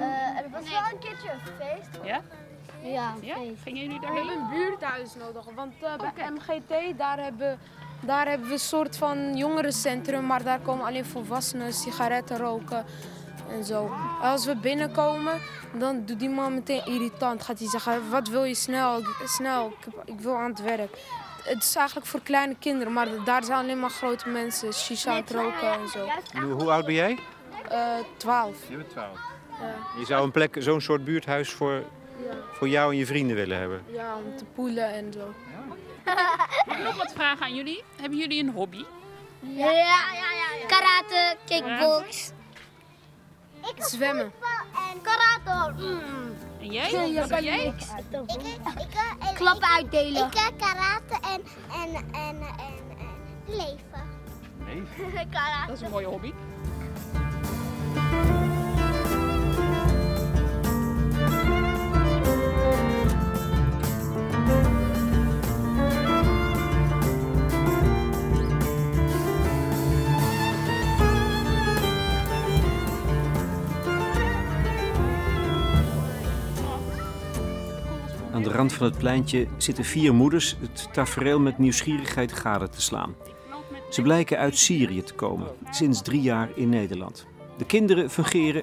[0.00, 1.88] Eh, er was wel een keertje een feest.
[2.04, 2.20] Ja?
[2.82, 3.34] Ja, Ja?
[3.34, 3.62] feest.
[3.62, 4.26] Gingen jullie We daarheen?
[4.28, 7.58] hebben een buurthuis nodig, want eh, bij MGT daar hebben,
[8.06, 12.84] daar hebben we een soort van jongerencentrum, maar daar komen alleen volwassenen sigaretten roken
[13.50, 13.92] en zo.
[14.22, 15.40] Als we binnenkomen,
[15.78, 17.42] dan doet die man meteen irritant.
[17.42, 19.72] Gaat hij zeggen, wat wil je snel, Ik- snel,
[20.04, 20.98] ik, wil aan het werk.
[21.44, 25.16] Het is eigenlijk voor kleine kinderen, maar daar zijn alleen maar grote mensen, shisha aan
[25.16, 26.06] het roken en zo.
[26.40, 27.18] Hoe, hoe oud ben jij?
[27.68, 27.78] Eh
[28.16, 28.56] 12.
[28.68, 29.18] Je bent 12.
[29.98, 31.82] Je zou een plek, zo'n soort buurthuis voor,
[32.52, 33.82] voor jou en je vrienden willen hebben.
[33.92, 35.34] Ja, om te poelen en zo.
[36.66, 37.84] Mag ik nog wat vragen aan jullie?
[38.00, 38.84] Hebben jullie een hobby?
[39.40, 40.66] Ja, ja, ja.
[40.66, 42.32] Karate, kickbox.
[43.78, 44.32] Zwemmen.
[44.92, 45.82] En karate.
[45.82, 46.36] Mm.
[46.60, 47.14] En jij?
[47.14, 47.64] Wat doe jij?
[47.64, 48.38] Ik, ik,
[49.28, 50.26] ik, Klappen uitdelen.
[50.26, 54.08] Ik, ik karate en, en, en, en, en leven.
[54.58, 54.82] Nee.
[55.30, 55.66] karate.
[55.66, 56.32] Dat is een mooie hobby.
[78.44, 82.80] Aan de rand van het pleintje zitten vier moeders het tafereel met nieuwsgierigheid gade te
[82.80, 83.14] slaan.
[83.90, 87.26] Ze blijken uit Syrië te komen, sinds drie jaar in Nederland.
[87.56, 88.62] De kinderen fungeren,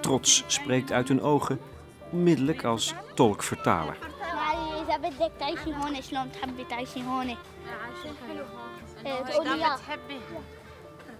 [0.00, 1.60] trots spreekt uit hun ogen,
[2.12, 3.96] onmiddellijk als tolkvertaler.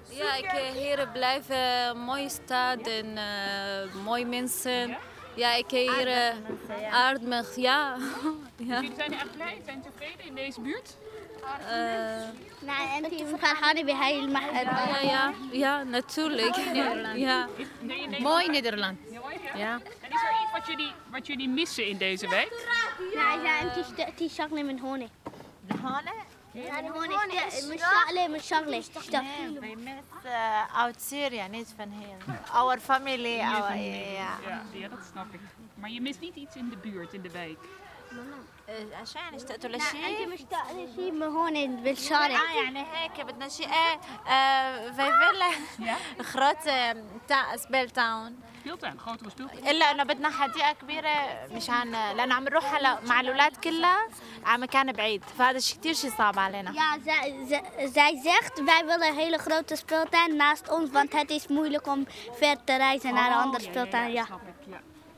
[0.09, 4.97] Ja, ik eh, heren blijven eh, mooie stad en eh, mooie mensen.
[5.35, 6.15] Ja, ik heet hier uh,
[7.57, 7.97] ja.
[8.71, 8.81] ja.
[8.81, 10.97] Jullie zijn echt blij zijn tevreden in deze buurt?
[12.61, 16.57] Nee, en toen gaan bij Ja, ja, ja, natuurlijk.
[17.15, 17.49] Ja.
[18.19, 18.99] Mooi Nederland.
[19.55, 19.81] Ja.
[20.01, 22.67] En is er iets wat jullie, wat jullie missen in deze week?
[23.15, 25.11] Nee, ja, het is, het is zak met honing.
[25.67, 26.30] De honing?
[26.56, 31.90] يعني هون اشتق- مش شغلة من شغلة اشتقتي we miss uh, out Syria, niet van
[31.92, 32.18] hier.
[32.54, 34.38] Our family, our, ja.
[34.48, 35.40] Ja, ja, dat snap ik.
[35.76, 37.58] Maar je mist niet iets in de buurt, in de wijk.
[38.70, 43.68] Uh, عشان اشتقتوا أنت لشيء مشتاقة شيء من هون بالشارع اه يعني هيك بدنا شيء
[43.70, 44.00] ايه
[44.34, 45.52] آه، في فيلا
[45.92, 46.22] Ja?
[46.24, 46.96] خروت آه،
[47.28, 49.68] تاع سبيل تاون Speeltuin, grotere speeltuin.
[49.68, 54.08] الا انه بدنا حديقه كبيره مشان لانه عم نروح هلا مع الاولاد كلها
[54.46, 58.86] على مكان بعيد فهذا الشيء كثير شيء صعب علينا Ja, zij, zij, zij zegt wij
[58.86, 62.06] willen een hele grote speeltuin naast ons, want het is moeilijk om
[62.40, 64.12] ver te reizen naar een Oh, andere ja, ja, speeltuin.
[64.12, 64.26] ja,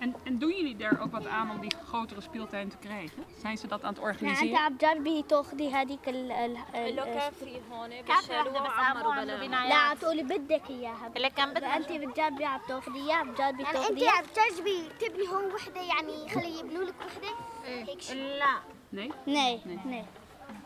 [0.01, 0.03] Ja.
[0.03, 0.15] snap ik, ja.
[0.15, 3.23] En, en doen jullie daar ook wat aan om die grotere speeltuin te krijgen?
[3.41, 4.57] Zijn ze dat aan het يعني انت organiseren?
[4.57, 9.45] عم تجربي تاخذي هذيك ال ال ال- كافي هون كافي واحدة بس عملوا عنده لا
[9.47, 13.77] بنايات عم تقولي بدك اياها اللي كان بدنا انت بتجربي عم تاخذي اياها بتجربي يعني
[13.77, 17.35] انت تاخذيها عم تجربي تبني هون وحده يعني خلي يبنوا لك وحده
[17.65, 18.59] هيك شيء لا
[18.95, 19.11] Nee?
[19.25, 20.05] nee nee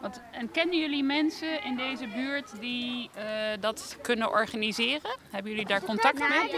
[0.02, 3.24] Want, en kennen jullie mensen in deze buurt die eh,
[3.60, 5.18] dat kunnen organiseren?
[5.32, 6.52] Hebben jullie daar contact mee?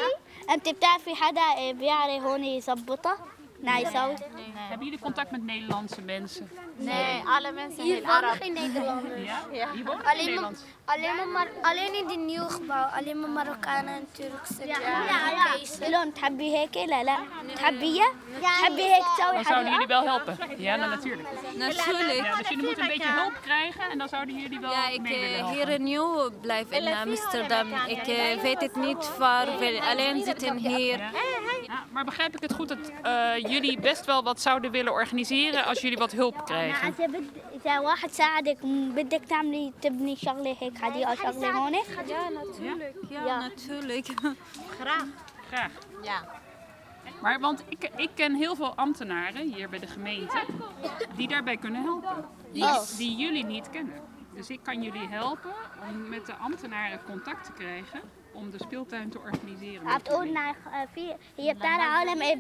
[0.50, 3.18] انت بتعرفي حدا بيعرف هون يظبطها
[3.64, 4.16] نعم يسوي
[4.70, 6.50] Hebben jullie contact met Nederlandse mensen?
[6.78, 8.42] Nee, alle mensen Hier heel wonen Arab.
[8.42, 9.22] geen Nederlanders.
[9.52, 9.72] Ja?
[9.74, 10.66] Die wonen in Alleen maar, Nederland?
[10.88, 14.66] alleen maar, Mar- alleen in die nieuw gebouw, alleen maar Marokkanen en Turkse.
[14.66, 14.74] لا
[15.80, 17.18] لا لون تحبي هيك لا لا
[17.56, 18.08] تحبيها
[18.42, 20.38] تحبي هيك تسوي Dan zouden jullie حديقة wel helpen.
[20.58, 21.28] Ja, nou, natuurlijk.
[21.58, 22.26] Natuurlijk.
[22.26, 25.02] Ja, dus jullie moeten een beetje hulp krijgen en dan zouden jullie wel Ja, ik
[25.02, 25.68] mee willen eh, helpen.
[25.68, 27.68] hier nieuw blijf in Amsterdam.
[27.88, 30.98] Ik eh, weet het niet waar we alleen zitten hier.
[31.68, 35.66] Ja, maar begrijp ik het goed dat eh, jullie best wel wat zouden willen organiseren
[35.66, 36.94] als jullie wat hulp krijgen?
[36.94, 37.30] إذا بد
[37.66, 41.85] إذا واحد ساعدك م- بدك تعملي تبني شغلة هيك Gaat die ook Leone?
[42.07, 42.97] Ja, natuurlijk.
[43.09, 44.07] Ja, natuurlijk.
[44.81, 45.07] Graag.
[45.47, 45.71] Graag.
[46.03, 46.41] Ja.
[47.23, 50.41] Maar want ik, ik ken heel veel ambtenaren hier bij de gemeente
[51.17, 52.25] die daarbij kunnen helpen.
[52.53, 52.65] Die,
[52.97, 54.01] die jullie niet kennen.
[54.35, 55.53] Dus ik kan jullie helpen
[55.91, 58.01] om met de ambtenaren contact te krijgen
[58.33, 59.87] om de speeltuin te organiseren.
[59.87, 60.57] Je hebt ook naar
[61.35, 62.39] je hebt daar allemaal in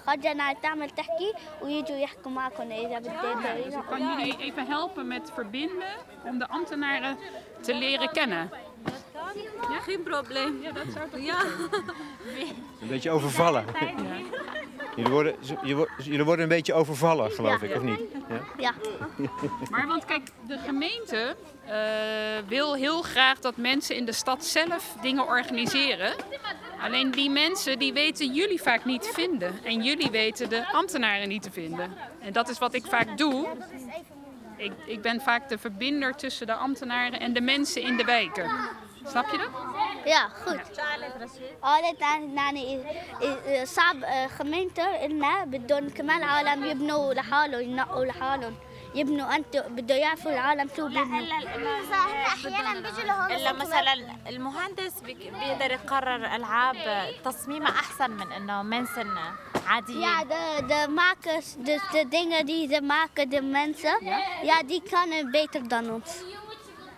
[0.00, 4.66] الحديقات خرجة إنها تعمل تحكي ويجوا يحكوا معكم إذا Dus بدك ik kan jullie even
[4.66, 5.88] helpen met verbinden
[6.24, 7.18] om de ambtenaren
[7.60, 8.50] te leren kennen.
[9.70, 10.62] Ja, geen probleem.
[10.62, 11.40] Ja, dat zou toch Ja.
[12.80, 13.64] Een beetje overvallen.
[14.95, 15.35] Jullie worden,
[16.03, 17.99] jullie een beetje overvallen, geloof ik, of niet?
[18.29, 18.41] Ja?
[18.57, 18.73] Ja
[19.71, 21.73] Maar want kijk, de gemeente eh,
[22.47, 26.13] wil heel graag dat mensen in de stad zelf dingen organiseren.
[26.81, 29.59] Alleen die mensen die weten jullie vaak niet te vinden.
[29.63, 31.93] En jullie weten de ambtenaren niet te vinden.
[32.19, 33.47] En dat is wat ik vaak doe.
[34.55, 38.51] Ik, ik ben vaak de verbinder tussen de ambtenaren en de mensen in de wijken.
[39.05, 39.49] Snap je dat?
[40.05, 40.59] Ja, goed.
[41.61, 42.83] قالت يعني
[43.65, 44.05] صعب
[44.37, 48.55] خمينته إلنا بدهم كمان عالم يبنوا لحالهم ينقوا لحالهم
[48.95, 51.21] يبنوا أنت بده يعرفوا العالم شو بيبنوا
[52.27, 53.93] أحيانا بيجوا لهون إلا مثلا
[54.27, 56.77] المهندس بيقدر يقرر ألعاب
[57.25, 59.07] تصميمها أحسن من إنه منسن
[59.67, 63.97] عادية Ja, de, de makers, dus de dingen die ze maken, de mensen,
[64.43, 66.23] ja, die kunnen beter dan ons.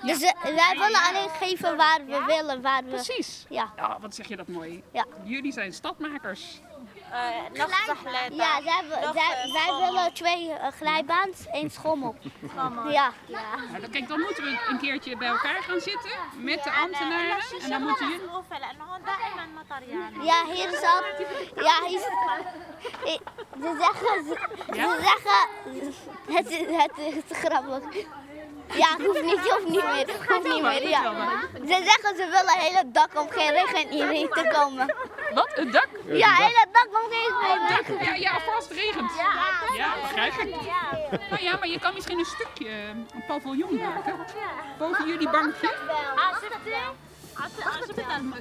[0.05, 2.61] Dus eh, wij willen alleen geven waar we willen.
[2.61, 3.45] Waar we, Precies.
[3.49, 3.73] Ja.
[3.75, 4.83] ja, wat zeg je dat mooi.
[4.91, 5.05] Ja.
[5.23, 6.61] Jullie zijn stadmakers.
[8.03, 8.35] Glijbaan.
[8.35, 8.61] Ja,
[9.53, 12.15] wij willen twee uh, glijbaans, één schommel.
[12.89, 13.11] Ja.
[13.25, 13.41] ja.
[13.71, 17.37] Nou, kijk, dan moeten we een keertje bij elkaar gaan zitten met de ambtenaren.
[17.61, 18.29] En dan moeten jullie...
[20.23, 21.03] Ja, hier is al...
[21.63, 22.05] Ja, hier is...
[23.03, 23.17] Eh,
[23.61, 24.23] ze zeggen...
[24.73, 25.47] Ze zeggen...
[26.37, 26.65] Het is,
[27.15, 28.05] het is grappig.
[28.67, 30.07] Ja, hoeft niet, hoeft niet meer.
[30.27, 31.01] Hoeft niet meer, ja.
[31.53, 34.95] Ze zeggen ze willen een hele dak om geen regen hierheen te komen.
[35.33, 35.51] Wat?
[35.55, 35.87] Het dak?
[36.05, 38.05] Ja, een hele dak om geen regen.
[38.05, 39.11] Ja, ja, het regent.
[39.77, 40.55] Ja, begrijp ik.
[41.29, 44.15] Nou ja, maar je kan misschien een stukje, een paviljoen maken.
[44.77, 45.73] Boven jullie bankje.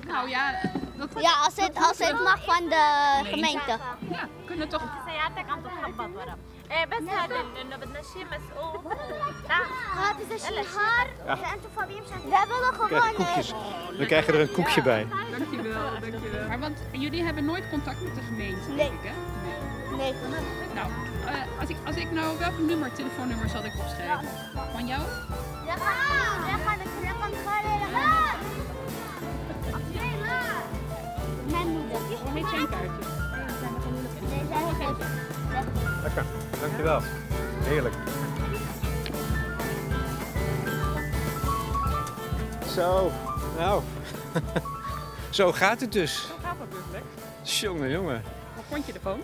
[0.08, 0.52] Nou ja,
[0.95, 2.84] dat Ja, als het, als het mag van de
[3.23, 3.78] gemeente.
[4.10, 4.82] ja, kunnen toch...
[5.06, 6.38] سيارتك عم تتخبط ورا
[6.71, 8.93] ايه بس هذا انه بدنا شيء مسؤول
[9.97, 13.13] هذا اذا شي نهار اذا انتم فاضيين مشان We willen Krijg gewoon...
[13.15, 13.54] koekjes.
[13.97, 15.08] We krijgen er een koekje bij.
[15.38, 16.47] Dankjewel, dankjewel.
[16.47, 18.78] Maar want jullie hebben nooit contact met de gemeente, Nee.
[18.78, 19.15] denk ik, hè?
[19.95, 20.13] Nee.
[20.73, 20.88] Nou,
[21.26, 22.38] eh, als, ik, als ik nou...
[22.39, 24.28] Welk nummer, telefoonnummer zal ik opschrijven?
[24.73, 25.02] Van jou?
[25.65, 25.78] Mijn
[32.18, 32.18] Moeder.
[32.18, 33.20] Gewoon met zijn kaartje.
[36.03, 36.25] Lekker.
[36.61, 37.01] Dankjewel.
[37.62, 37.94] Heerlijk.
[42.75, 43.11] Zo,
[43.59, 43.83] nou.
[45.31, 46.20] Zo gaat het dus.
[46.20, 47.61] Zo gaat dat dus, Lex.
[47.61, 48.22] Jongen, jongen.
[48.57, 49.20] Wat vond je ervan?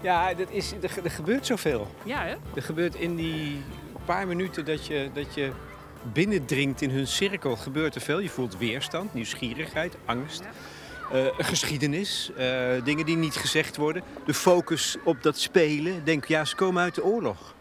[0.00, 1.86] Ja, dat is, er, er gebeurt zoveel.
[2.02, 2.34] Ja, hè?
[2.54, 3.62] Er gebeurt in die
[4.04, 5.52] paar minuten dat je, dat je
[6.02, 8.18] binnendringt in hun cirkel, gebeurt er veel.
[8.18, 10.42] Je voelt weerstand, nieuwsgierigheid, angst.
[11.12, 14.02] Eh, geschiedenis, eh, dingen die niet gezegd worden.
[14.26, 16.04] De focus op dat spelen.
[16.04, 17.54] Denk, ja, ze komen uit de oorlog.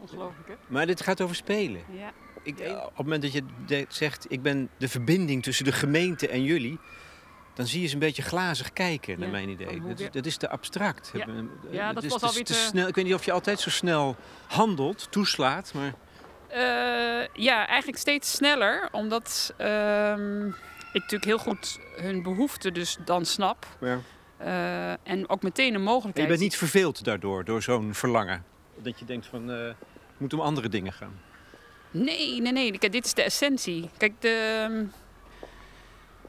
[0.00, 0.54] Ongelooflijk, hè?
[0.66, 1.80] Maar dit gaat over spelen.
[1.92, 2.12] Ja.
[2.42, 6.42] Ik, op het moment dat je zegt, ik ben de verbinding tussen de gemeente en
[6.42, 6.78] jullie,
[7.54, 9.80] dan zie je ze een beetje glazig kijken, naar Ja, mijn idee.
[9.80, 11.10] Dat is, weer- dat is te abstract.
[11.14, 11.26] Ja.
[11.26, 11.32] Eh,
[11.70, 12.88] Ja, dat is was alweer te te- snel.
[12.88, 15.94] Ik weet niet of je altijd zo snel handelt, toeslaat, maar
[16.48, 20.50] Eh, ja, eigenlijk steeds sneller, omdat ehm,
[20.92, 23.66] ik natuurlijk heel goed hun behoeften dus dan snap.
[23.80, 24.00] ja.
[24.40, 26.26] Eh, en ook meteen een mogelijkheid.
[26.26, 28.44] je bent niet verveeld daardoor, door zo'n verlangen?
[28.76, 29.72] Dat je denkt van, uh,
[30.16, 31.20] moet om andere dingen gaan?
[31.90, 32.78] Nee, nee, nee.
[32.78, 33.90] Kijk, dit is de essentie.
[33.96, 34.84] Kijk, de, ehm,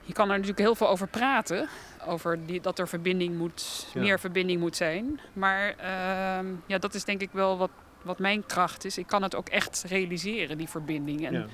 [0.02, 1.68] je kan er natuurlijk heel veel over praten.
[2.06, 5.20] Over die, dat er verbinding moet, meer verbinding moet zijn.
[5.34, 7.72] Maar uh, ja, dat is denk ik wel wat,
[8.02, 8.98] wat mijn kracht is.
[8.98, 11.26] Ik kan het ook echt realiseren, die verbinding.
[11.26, 11.46] En ja.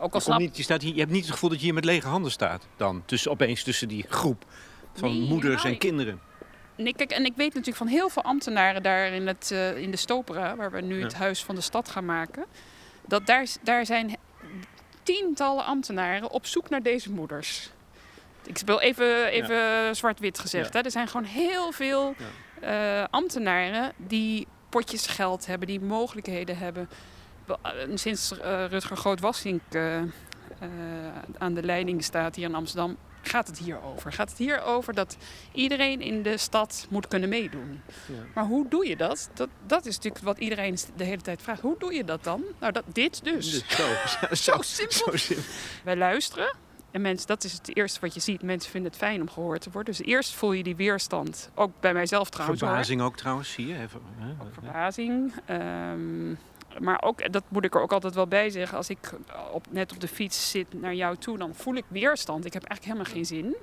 [0.00, 0.38] Ook al snap...
[0.38, 2.30] niet, je, staat hier, je hebt niet het gevoel dat je hier met lege handen
[2.30, 3.02] staat dan.
[3.06, 4.44] Tussen, opeens tussen die groep
[4.94, 6.20] van moeders en kinderen.
[6.76, 9.90] Nee, kijk, en ik weet natuurlijk van heel veel ambtenaren daar in, het, uh, in
[9.90, 12.44] de Stopera, waar we nu het huis van de stad gaan maken.
[13.06, 14.16] Dat daar, daar zijn
[15.02, 17.70] tientallen ambtenaren op zoek naar deze moeders.
[18.44, 20.72] Ik speel even, even zwart-wit gezegd.
[20.72, 20.80] Hè.
[20.80, 22.14] Er zijn gewoon heel veel
[22.64, 26.88] uh, ambtenaren die potjes geld hebben, die mogelijkheden hebben.
[27.48, 29.62] Eh, sinds uh, Rutger Groot-Wassink
[31.38, 34.12] aan de leiding staat hier in Amsterdam, gaat het hier over?
[34.12, 35.16] Gaat het hier over dat
[35.52, 37.80] iedereen in de stad moet kunnen meedoen?
[38.06, 38.14] Ja.
[38.34, 39.30] Maar hoe doe je dat?
[39.34, 39.48] dat?
[39.66, 41.60] Dat is natuurlijk wat iedereen de hele tijd vraagt.
[41.60, 42.42] Hoe doe je dat dan?
[42.60, 43.50] Nou, dat, dit dus.
[43.50, 43.86] dus zo,
[44.28, 44.96] zo, zo, simpel.
[44.96, 45.44] zo simpel.
[45.84, 46.56] Wij luisteren.
[46.90, 48.42] En mensen, dat is het eerste wat je ziet.
[48.42, 49.94] Mensen vinden het fijn om gehoord te worden.
[49.94, 51.50] Dus eerst voel je die weerstand.
[51.54, 52.58] Ook bij mijzelf trouwens.
[52.58, 53.74] Verbazing ook trouwens, zie je?
[53.74, 54.34] Even, hè?
[54.52, 55.32] verbazing.
[55.50, 56.38] Um,
[56.78, 58.76] maar ook, dat moet ik er ook altijd wel bij zeggen.
[58.76, 59.12] Als ik
[59.52, 62.44] op, net op de fiets zit naar jou toe, dan voel ik weerstand.
[62.44, 63.56] Ik heb eigenlijk helemaal geen zin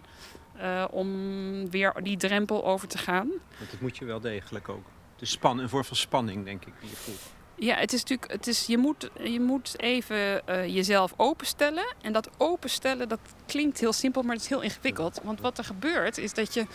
[0.61, 3.27] uh, om weer die drempel over te gaan.
[3.57, 4.85] Want dat moet je wel degelijk ook.
[5.13, 7.33] Het is span, een vorm van spanning, denk ik, die je voelt.
[7.55, 11.95] Ja, het is natuurlijk, het is, je, moet, je moet even uh, jezelf openstellen.
[12.01, 15.19] En dat openstellen, dat klinkt heel simpel, maar het is heel ingewikkeld.
[15.23, 16.65] Want wat er gebeurt, is dat je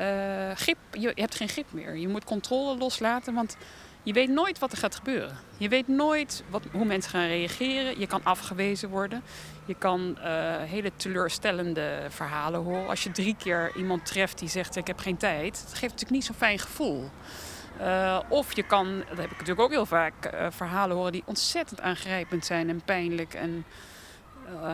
[0.00, 1.96] uh, grip, je, je hebt geen grip meer.
[1.96, 3.56] Je moet controle loslaten, want
[4.02, 5.38] je weet nooit wat er gaat gebeuren.
[5.56, 7.98] Je weet nooit wat, hoe mensen gaan reageren.
[7.98, 9.22] Je kan afgewezen worden.
[9.64, 10.24] Je kan uh,
[10.56, 12.88] hele teleurstellende verhalen horen.
[12.88, 15.52] Als je drie keer iemand treft die zegt: Ik heb geen tijd.
[15.52, 17.10] Dat geeft natuurlijk niet zo'n fijn gevoel.
[17.80, 21.22] Uh, of je kan, dat heb ik natuurlijk ook heel vaak, uh, verhalen horen die
[21.26, 23.64] ontzettend aangrijpend zijn en pijnlijk en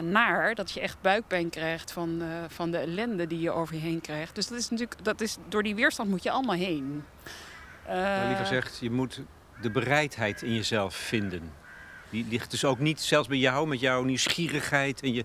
[0.01, 0.55] naar.
[0.55, 4.35] Dat je echt buikpijn krijgt van, van de ellende die je over je heen krijgt.
[4.35, 7.05] Dus dat is natuurlijk, dat is, door die weerstand moet je allemaal heen.
[7.89, 9.21] Maar liever zegt, je moet
[9.61, 11.53] de bereidheid in jezelf vinden.
[12.11, 15.25] Die ligt dus ook niet, zelfs bij jou, met jouw nieuwsgierigheid en je,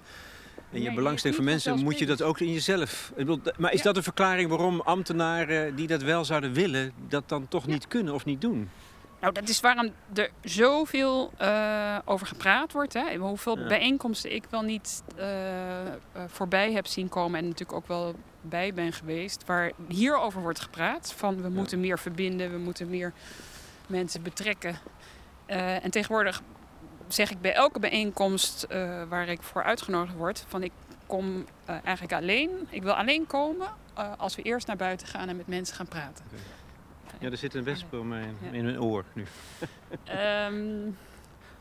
[0.72, 3.12] en je belangstelling voor mensen, moet je dat ook in jezelf.
[3.58, 7.68] Maar is dat een verklaring waarom ambtenaren die dat wel zouden willen, dat dan toch
[7.68, 8.70] niet kunnen of niet doen?
[9.22, 12.94] Nou, dat is waarom er zoveel uh, over gepraat wordt.
[12.94, 13.16] Hè.
[13.16, 13.68] Hoeveel ja.
[13.68, 15.92] bijeenkomsten ik wel niet uh, uh,
[16.28, 21.14] voorbij heb zien komen en natuurlijk ook wel bij ben geweest, waar hierover wordt gepraat.
[21.14, 23.14] Van we moeten meer verbinden, we moeten meer
[23.88, 24.78] mensen betrekken.
[25.48, 26.42] Uh, en tegenwoordig
[27.08, 28.68] zeg ik bij elke bijeenkomst
[29.10, 30.72] waar ik voor uitgenodigd word, van ik
[31.06, 32.68] kom eigenlijk alleen.
[32.70, 33.68] Ik wil alleen komen
[34.18, 36.26] als we eerst naar buiten gaan en met mensen gaan praten.
[36.28, 36.40] Okay.
[37.22, 38.52] Ja, er zit een wesp in mijn, ja.
[38.52, 39.26] in mijn oor nu.
[40.48, 40.98] um,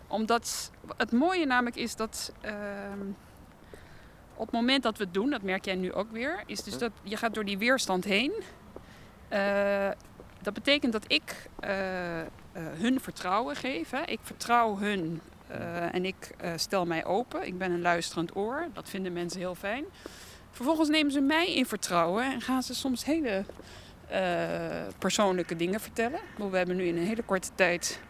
[0.07, 3.17] omdat het mooie namelijk is dat um,
[4.35, 6.79] op het moment dat we het doen, dat merk jij nu ook weer, is dus
[6.79, 8.33] dat je gaat door die weerstand heen.
[9.33, 9.91] Uh,
[10.43, 13.91] dat betekent dat ik uh, uh, hun vertrouwen geef.
[13.91, 14.03] Hè.
[14.03, 15.21] Ik vertrouw hun
[15.93, 17.47] en ik stel mij open.
[17.47, 18.67] Ik ben een luisterend oor.
[18.73, 19.85] Dat vinden mensen heel fijn.
[20.51, 23.45] Vervolgens nemen ze mij in vertrouwen en gaan ze soms hele
[24.99, 26.21] persoonlijke dingen vertellen.
[26.51, 28.01] We hebben nu in een hele korte tijd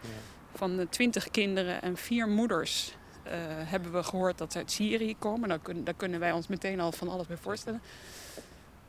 [0.55, 2.95] van twintig kinderen en vier moeders
[3.27, 5.49] uh, hebben we gehoord dat ze uit Syrië komen.
[5.49, 7.81] Daar kunnen, daar kunnen wij ons meteen al van alles bij voorstellen.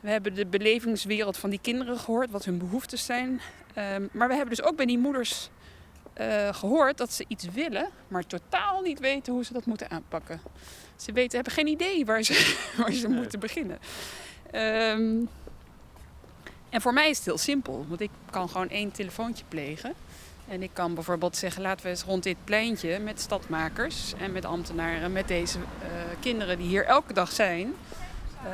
[0.01, 3.29] We hebben de belevingswereld van die kinderen gehoord, wat hun behoeftes zijn.
[3.29, 5.51] Um, maar we hebben dus ook bij die moeders
[6.20, 10.40] uh, gehoord dat ze iets willen, maar totaal niet weten hoe ze dat moeten aanpakken.
[10.96, 13.79] Ze weten, hebben geen idee waar ze, waar ze moeten beginnen.
[14.55, 15.29] Um,
[16.73, 19.94] en voor mij is het heel simpel, want ik kan gewoon één telefoontje plegen.
[20.49, 24.44] En ik kan bijvoorbeeld zeggen, laten we eens rond dit pleintje met stadmakers en met
[24.44, 25.65] ambtenaren, met deze uh,
[26.21, 27.75] kinderen die hier elke dag zijn,
[28.44, 28.51] uh,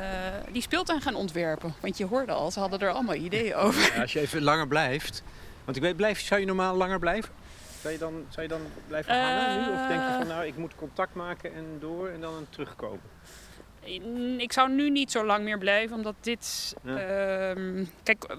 [0.51, 1.73] die speeltuin gaan ontwerpen.
[1.79, 3.93] Want je hoorde al, ze hadden er allemaal ideeën over.
[3.95, 5.23] Ja, als je even langer blijft,
[5.65, 7.31] want ik weet, blijf, zou je normaal langer blijven?
[7.81, 9.73] Zou je dan, zou je dan blijven hangen uh, nu?
[9.73, 13.01] Of denk je van nou, ik moet contact maken en door en dan terugkomen?
[14.37, 16.75] Ik zou nu niet zo lang meer blijven, omdat dit.
[16.83, 17.55] Ja.
[17.55, 18.35] Uh, kijk,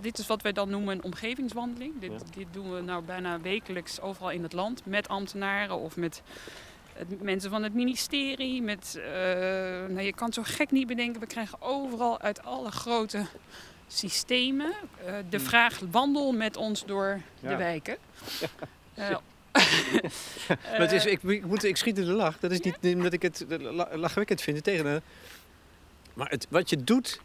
[0.00, 2.00] dit is wat wij dan noemen een omgevingswandeling.
[2.00, 2.18] Dit, ja.
[2.34, 6.22] dit, doen we nou bijna wekelijks overal in het land met ambtenaren of met
[6.92, 8.62] het, mensen van het ministerie.
[8.62, 9.04] Met, uh,
[9.88, 11.20] nou, je kan het zo gek niet bedenken.
[11.20, 13.26] We krijgen overal uit alle grote
[13.86, 14.72] systemen
[15.06, 15.46] uh, de hmm.
[15.46, 17.48] vraag: wandel met ons door ja.
[17.48, 17.96] de wijken.
[18.98, 19.16] Uh,
[20.48, 22.38] maar het is, ik, ik, moet, ik schiet in de lach.
[22.38, 23.44] Dat is niet omdat ik het
[23.92, 25.02] lachwekkend vind tegen.
[26.14, 27.20] Maar het, wat je doet,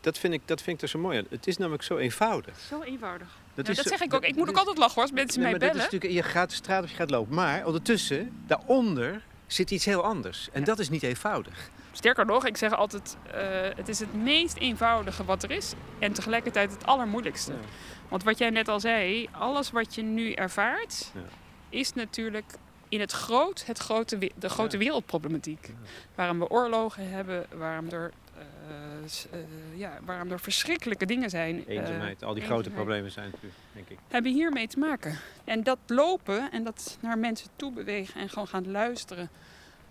[0.00, 1.26] dat, vind ik, dat vind ik er zo mooi aan.
[1.30, 2.58] Het is namelijk zo eenvoudig.
[2.68, 3.28] Zo eenvoudig.
[3.54, 4.24] Dat, Ja, is dat zo- zeg ik ook.
[4.24, 5.86] Ik moet ook altijd lachen hoor, als mensen Nee, mij dat bellen.
[5.86, 7.34] is natuurlijk, je gaat de straat of je gaat lopen.
[7.34, 10.48] Maar ondertussen, daaronder, zit iets heel anders.
[10.52, 11.70] En dat is niet eenvoudig.
[11.92, 13.40] Sterker nog, ik zeg altijd, eh,
[13.76, 15.72] het is het meest eenvoudige wat er is.
[15.98, 17.52] En tegelijkertijd het allermoeilijkste.
[17.52, 17.58] Ja.
[18.08, 21.20] Want wat jij net al zei, alles wat je nu ervaart, Ja.
[21.70, 22.52] Is natuurlijk
[22.88, 25.70] in het groot, het grote, de grote wereldproblematiek.
[26.14, 31.66] Waarom we oorlogen hebben, waarom er, eh, eh, ja, waarom er verschrikkelijke dingen zijn.
[31.66, 32.74] eh, Eenzaamheid, al die grote eenzaamheid.
[32.74, 33.98] problemen zijn natuurlijk, denk ik.
[34.08, 35.18] hebben hiermee te maken.
[35.44, 39.30] En dat lopen en dat naar mensen toe bewegen en gewoon gaan luisteren.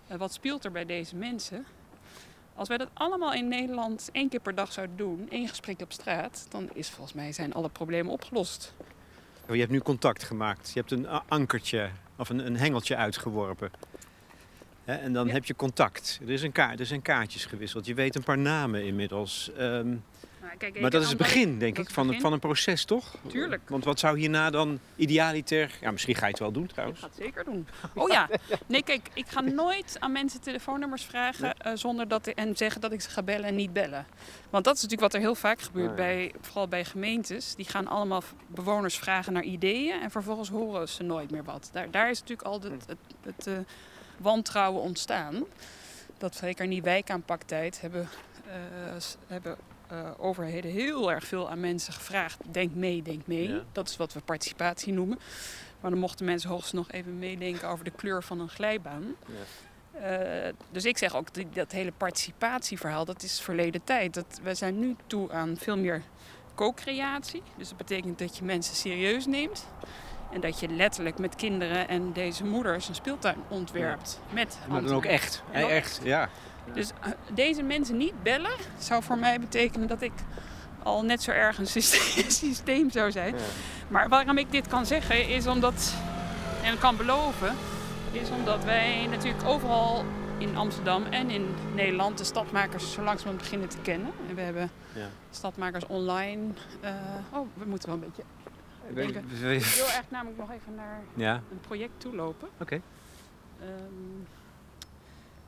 [0.06, 1.66] wat speelt er bij deze mensen?
[2.54, 5.92] Als wij dat allemaal in Nederland één keer per dag zouden doen, één gesprek op
[5.92, 8.74] straat, dan is volgens mij zijn alle problemen opgelost.
[9.50, 10.70] Oh, je hebt nu contact gemaakt.
[10.74, 13.70] Je hebt een ankertje of een, een hengeltje uitgeworpen.
[14.84, 15.32] En dan Ja.
[15.32, 16.20] heb je contact.
[16.22, 17.86] Er, is een kaart, er zijn kaartjes gewisseld.
[17.86, 19.50] Je weet een paar namen inmiddels.
[19.56, 19.94] Ehm,
[20.50, 22.84] Nou, kijk, maar ik- dat is het ik- begin, denk ik, van, van een proces,
[22.84, 23.14] toch?
[23.28, 23.68] Tuurlijk.
[23.68, 25.78] Want wat zou hierna dan idealiter...
[25.80, 27.00] Ja, misschien ga je het wel doen Ik trouwens.
[27.00, 27.66] ga het zeker doen.
[27.94, 28.28] Oh ja.
[28.66, 32.92] Nee, kijk, ik ga nooit aan mensen telefoonnummers vragen eh, zonder dat en zeggen dat
[32.92, 34.06] ik ze ga bellen en niet bellen.
[34.50, 36.02] Want dat is natuurlijk wat er heel vaak gebeurt, Ah, ja.
[36.04, 37.54] bij, vooral bij gemeentes.
[37.54, 41.68] Die gaan allemaal bewoners vragen naar ideeën en vervolgens horen ze nooit meer wat.
[41.72, 43.54] Daar, daar is natuurlijk al het, het, het eh,
[44.18, 45.44] wantrouwen ontstaan.
[46.18, 48.08] Dat zeker in die wijkaanpaktijd hebben,
[48.46, 48.54] eh,
[48.98, 49.56] s- hebben
[49.90, 52.38] eh, overheden heel erg veel aan mensen gevraagd.
[52.50, 53.48] Denk mee, denk mee.
[53.48, 53.60] Ja.
[53.72, 55.18] Dat is wat we participatie noemen.
[55.80, 59.04] Maar dan mochten mensen hoogstens nog even meedenken over de kleur van een glijbaan.
[59.92, 64.14] Eh, dus ik zeg ook, die- dat hele participatieverhaal, dat is verleden tijd.
[64.14, 66.02] Dat, we zijn nu toe aan veel meer
[66.54, 67.42] co-creatie.
[67.56, 69.66] Dus dat betekent dat je mensen serieus neemt.
[70.32, 74.20] En dat je letterlijk met kinderen en deze moeders een speeltuin ontwerpt.
[74.32, 75.42] Met Maar dan ook echt.
[75.52, 76.28] En ook echt, ja.
[76.74, 80.12] Dus eh, deze mensen niet bellen zou voor mij betekenen dat ik
[80.82, 83.34] al net zo erg een systeem, systeem zou zijn.
[83.34, 83.40] Ja.
[83.88, 85.94] Maar waarom ik dit kan zeggen is omdat,
[86.62, 87.54] en kan beloven,
[88.12, 90.04] is omdat wij natuurlijk overal
[90.38, 94.10] in Amsterdam en in Nederland de stadmakers zo langzamerhand beginnen te kennen.
[94.28, 95.08] En we hebben Ja.
[95.30, 96.40] stadmakers online.
[96.80, 96.92] eh,
[97.32, 98.22] oh, we moeten wel een beetje.
[98.94, 99.24] denken.
[99.52, 102.48] Ik wil echt namelijk nog even naar Ja, een project toe lopen.
[102.60, 102.80] oké.
[103.60, 103.68] Ehm,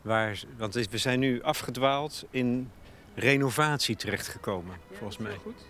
[0.02, 2.70] Waar, want we zijn nu afgedwaald in
[3.14, 5.42] renovatie terechtgekomen, ja, volgens dat is mij.
[5.42, 5.64] goed.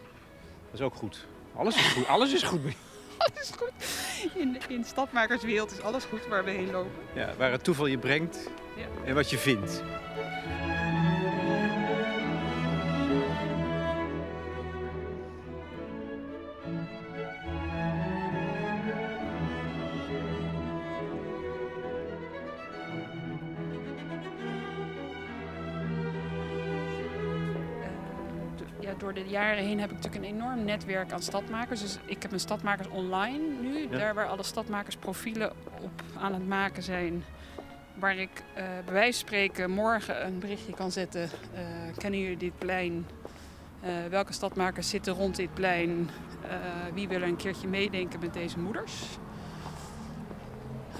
[0.70, 1.26] Dat is ook goed.
[1.56, 2.06] Alles is goed.
[2.06, 2.60] Alles is goed.
[3.18, 3.72] Alles is goed.
[4.34, 6.90] In, in stadmakerswereld is alles goed waar we heen lopen.
[7.14, 8.86] Ja, waar het toeval je brengt Ja.
[9.04, 9.82] en wat je vindt.
[29.02, 31.80] Door de jaren heen heb ik natuurlijk een enorm netwerk aan stadmakers.
[31.80, 33.98] Dus ik heb een stadmakers online nu, Ja.
[33.98, 37.24] daar waar alle stadmakers profielen op aan het maken zijn.
[37.94, 41.22] Waar ik eh, bij wijze van spreken morgen een berichtje kan zetten.
[41.54, 41.60] eh,
[41.96, 43.06] kennen jullie dit plein?
[43.80, 46.10] Eh, welke stadmakers zitten rond dit plein?
[46.94, 49.02] Wie wil er een keertje meedenken met deze moeders?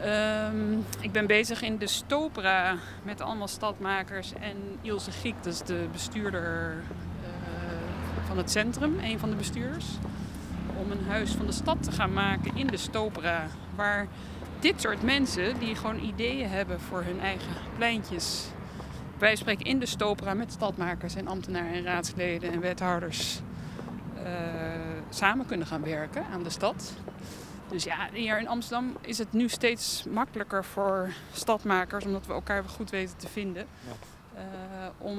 [0.01, 5.63] Ehm, ik ben bezig in de Stopra met allemaal stadmakers en Ilse Giek, dat is
[5.63, 6.83] de bestuurder
[8.33, 9.87] van het centrum, een van de bestuurders.
[10.79, 13.47] Om een huis van de stad te gaan maken in de Stopra.
[13.75, 14.07] Waar
[14.61, 18.45] dit soort mensen die gewoon ideeën hebben voor hun eigen pleintjes.
[19.19, 23.41] Wij spreken in de Stopra met stadmakers en ambtenaren en raadsleden en wethouders.
[24.25, 24.33] eh,
[25.09, 26.93] samen kunnen gaan werken aan de stad.
[27.69, 32.65] Dus ja, hier in Amsterdam is het nu steeds makkelijker voor stadmakers, omdat we elkaar
[32.65, 33.67] goed weten te vinden,
[34.35, 34.43] eh,
[34.99, 35.19] om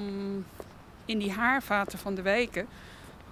[1.06, 2.68] in die haarvaten van de wijken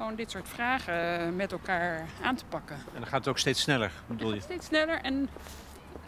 [0.02, 2.76] gewoon dit soort vragen met elkaar aan te pakken.
[2.76, 4.36] En dan gaat het ook steeds sneller, bedoel je?
[4.36, 5.30] Het steeds sneller en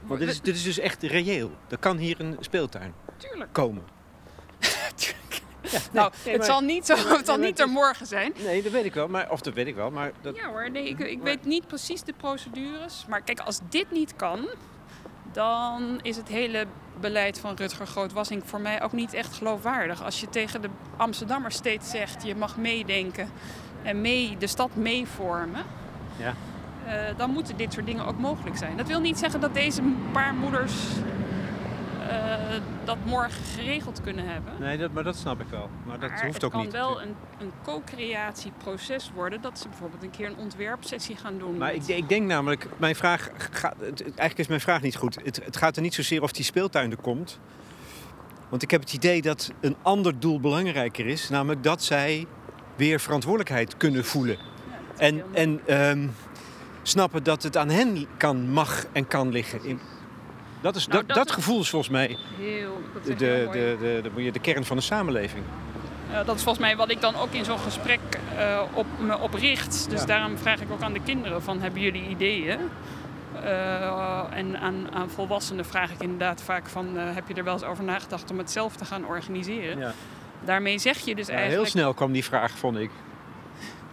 [0.02, 1.52] Want dit is, dit is dus echt reëel.
[1.70, 3.54] Er kan hier een speeltuin tuurlijk.
[3.54, 3.84] komen.
[5.92, 8.34] nou, nee, het maar- zal niet, zo, het zal nee, niet er morgen zijn.
[8.44, 9.08] Nee, dat weet ik wel.
[9.08, 10.36] Maar, of dat weet ik wel, maar dat...
[10.36, 13.06] Ja hoor, nee, ik, ik weet niet precies de procedures.
[13.08, 14.48] Maar kijk, als dit niet kan,
[15.32, 16.66] dan is het hele
[17.00, 20.04] beleid van Rutger Groot-Wassink voor mij ook niet echt geloofwaardig.
[20.04, 23.30] Als je tegen de Amsterdammers steeds zegt, je mag meedenken
[23.84, 25.62] en mee, de stad meevormen.
[26.18, 26.34] Ja.
[26.86, 28.78] eh, dan moeten dit soort dingen ook mogelijk zijn.
[28.78, 29.82] Dat wil niet zeggen dat deze
[30.12, 30.74] paar moeders
[32.10, 32.36] eh,
[32.84, 34.54] dat morgen geregeld kunnen hebben.
[34.60, 35.70] Nee, dat, maar dat snap ik wel.
[35.86, 36.72] Maar dat Maar hoeft het ook kan niet.
[36.72, 39.42] wel een, een co-creatieproces worden.
[39.42, 41.58] Dat ze bijvoorbeeld een keer een ontwerpsessie gaan doen.
[41.58, 44.82] Maar met- ik, ik denk namelijk, mijn vraag gaat, het, het- eigenlijk is mijn vraag
[44.82, 45.18] niet goed.
[45.24, 47.40] Het, het gaat er niet zozeer of die speeltuin er komt.
[48.50, 51.30] Want ik heb het idee dat een ander doel belangrijker is.
[51.30, 52.26] Namelijk dat zij
[52.76, 54.38] weer verantwoordelijkheid kunnen voelen.
[54.98, 56.08] En, en ehm,
[56.82, 59.64] snappen dat het aan hen kan, mag en kan liggen.
[59.66, 59.80] In-
[60.62, 64.40] dat, is, Nou, dat, dat gevoel is volgens mij Heel, de, de, de, de, de,
[64.40, 65.44] kern van de samenleving.
[66.26, 68.00] Dat is volgens mij wat ik dan ook in zo'n gesprek
[68.38, 69.90] eh, op me opricht.
[69.90, 70.06] Dus Ja.
[70.06, 72.60] daarom vraag ik ook aan de kinderen van hebben jullie ideeën?
[73.44, 77.54] Eh, en aan, aan volwassenen vraag ik inderdaad vaak van eh, heb je er wel
[77.54, 79.78] eens over nagedacht om het zelf te gaan organiseren?
[79.78, 79.94] Ja.
[80.46, 81.62] Daarmee zeg je dus eigenlijk...
[81.62, 82.92] heel snel kwam die vraag, vond ik.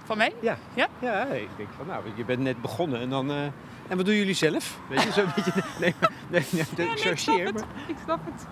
[0.05, 0.33] Van mij?
[0.41, 0.57] Ja.
[0.75, 0.89] Ja?
[0.99, 3.31] Ja, ik denk van nou, je bent net begonnen en dan...
[3.31, 3.37] eh,
[3.89, 4.79] en wat doen jullie zelf?
[4.89, 5.53] Weet je, zo'n beetje...
[5.81, 5.95] Nee,
[6.29, 7.53] nee, nee, nee, Ja, nee, ik snap het.
[7.55, 8.47] maar- Ik snap het.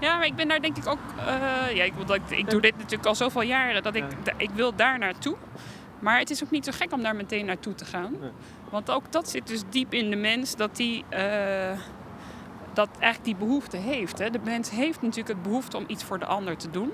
[0.00, 0.98] Ja, maar ik ben daar denk ik ook...
[1.18, 4.04] eh, ja, ik, bedoel, ik, ik doe dit natuurlijk al zoveel jaren dat ik,
[4.36, 5.36] ik wil daar naartoe.
[5.98, 8.14] Maar het is ook niet zo gek om daar meteen naartoe te gaan.
[8.70, 11.04] Want ook dat zit dus diep in de mens, dat die...
[11.08, 11.78] eh,
[12.72, 14.18] dat eigenlijk die behoefte heeft.
[14.18, 14.30] Hè.
[14.30, 16.92] De mens heeft natuurlijk het behoefte om iets voor de ander te doen.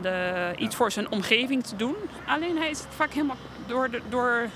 [0.00, 1.94] De, iets voor zijn omgeving te doen.
[2.26, 3.36] Alleen hij is het vaak helemaal
[3.66, 4.48] door, de, door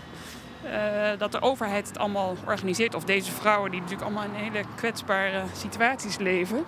[0.63, 2.95] eh, dat de overheid het allemaal organiseert.
[2.95, 6.65] Of deze vrouwen die natuurlijk allemaal in hele kwetsbare situaties leven.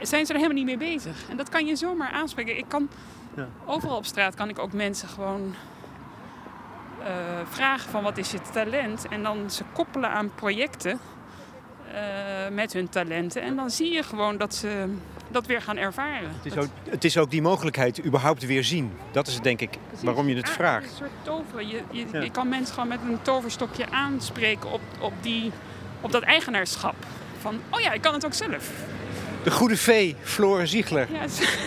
[0.00, 1.28] Zijn ze er helemaal niet mee bezig.
[1.28, 2.58] En dat kan je zomaar aanspreken.
[2.58, 2.88] Ik kan
[3.34, 3.48] Ja.
[3.64, 5.54] overal op straat kan ik ook mensen gewoon
[7.04, 7.12] eh,
[7.50, 9.08] vragen van wat is je talent.
[9.08, 10.98] En dan ze koppelen aan projecten
[12.52, 13.42] met hun talenten.
[13.42, 14.84] En dan zie je gewoon dat ze
[15.28, 16.28] dat weer gaan ervaren.
[16.42, 18.92] Het is, ook, het is ook die mogelijkheid überhaupt weer zien.
[19.12, 20.04] Dat is het, denk ik Precies.
[20.04, 20.84] waarom je het vraagt.
[20.90, 21.68] Een soort toveren.
[21.68, 22.20] Je, je, Ja.
[22.20, 25.52] je kan mensen gewoon met een toverstokje aanspreken op, op, die,
[26.00, 26.94] op dat eigenaarschap.
[27.40, 28.70] Van, oh ja, ik kan het ook zelf.
[29.42, 31.08] De goede vee, Flore Ziegler.
[31.12, 31.58] Ja, het-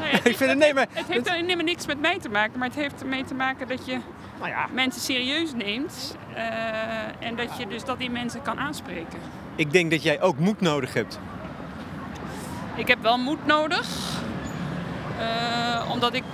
[0.00, 0.86] Nou Ik vind het, nee, maar...
[0.92, 3.86] Het heeft helemaal niks met mij te maken, maar het heeft ermee te maken dat
[3.86, 3.98] je
[4.38, 6.16] Nou ja, mensen serieus neemt.
[6.34, 9.18] eh, en dat je dus dat die mensen kan aanspreken.
[9.56, 11.18] ik denk dat jij ook moed nodig hebt.
[12.76, 13.88] Ik heb wel moed nodig.
[15.18, 16.24] eh, omdat ik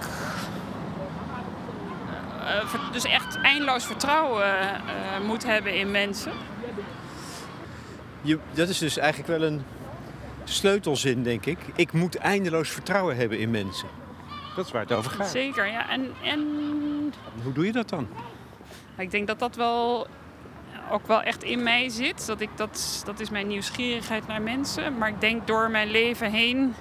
[2.40, 4.54] eh, dus echt eindeloos vertrouwen
[5.26, 6.32] moet hebben in mensen.
[8.22, 9.62] Je, dat is dus eigenlijk wel een
[10.44, 11.58] sleutelzin, denk ik.
[11.74, 13.88] Ik moet eindeloos vertrouwen hebben in mensen.
[14.56, 15.28] Dat is waar het over gaat.
[15.30, 15.90] Zeker, ja.
[15.90, 16.38] En, en
[17.42, 18.08] Hoe doe je dat dan?
[18.98, 20.06] ik denk dat dat wel
[20.90, 22.26] ook wel echt in mij zit.
[22.26, 24.98] Dat, ik dat, dat is mijn nieuwsgierigheid naar mensen.
[24.98, 26.74] Maar ik denk door mijn leven heen,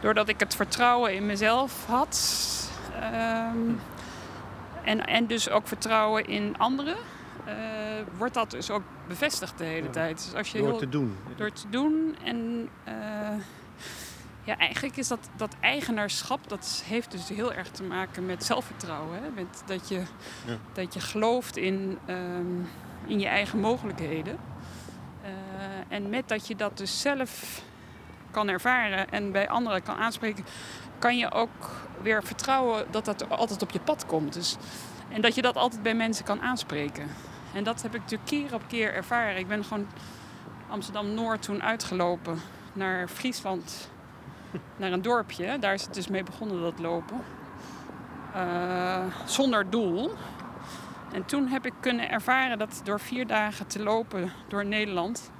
[0.00, 2.70] doordat ik het vertrouwen in mezelf had.
[3.00, 3.56] ehm,
[4.84, 6.96] en, en dus ook vertrouwen in anderen.
[7.44, 7.54] eh,
[8.18, 10.24] wordt dat dus ook bevestigd de hele tijd.
[10.24, 11.16] Dus als je Door heel, te doen.
[11.36, 12.16] door te doen.
[12.24, 12.94] En eh,
[14.50, 19.22] ja, eigenlijk is dat, dat eigenaarschap, dat heeft dus heel erg te maken met zelfvertrouwen.
[19.22, 19.28] Hè?
[19.34, 20.02] Met dat, je,
[20.46, 20.56] Ja.
[20.72, 22.60] dat je gelooft in, ehm,
[23.06, 24.38] in je eigen mogelijkheden.
[25.22, 25.30] Eh,
[25.88, 27.62] en met dat je dat dus zelf
[28.30, 30.44] kan ervaren en bij anderen kan aanspreken,
[30.98, 31.70] kan je ook
[32.02, 34.32] weer vertrouwen dat dat altijd op je pad komt.
[34.32, 34.56] Dus,
[35.08, 37.08] en dat je dat altijd bij mensen kan aanspreken.
[37.54, 39.36] En dat heb ik natuurlijk keer op keer ervaren.
[39.36, 39.86] Ik ben gewoon
[40.68, 42.40] Amsterdam-Noord toen uitgelopen
[42.72, 43.90] naar Friesland,
[44.76, 45.58] naar een dorpje.
[45.58, 47.16] Daar is het dus mee begonnen, dat lopen.
[48.34, 50.10] Eh, zonder doel.
[51.12, 55.30] En toen heb ik kunnen ervaren dat door vier dagen te lopen door Nederland...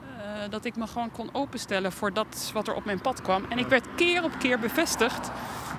[0.00, 3.44] eh, dat ik me gewoon kon openstellen voor dat wat er op mijn pad kwam.
[3.48, 5.30] En ik werd keer op keer bevestigd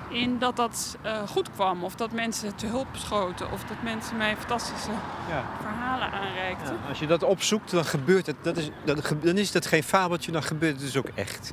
[0.08, 1.84] in dat dat eh, goed kwam.
[1.84, 3.52] Of dat mensen te hulp schoten.
[3.52, 4.90] Of dat mensen mij fantastische
[5.28, 5.44] Ja.
[5.60, 6.74] verhalen aanreikten.
[6.74, 8.36] Ja, als je dat opzoekt, dan gebeurt het.
[8.42, 11.52] Dat is, dat, dan is dat geen fabeltje, dan gebeurt het dus ook echt.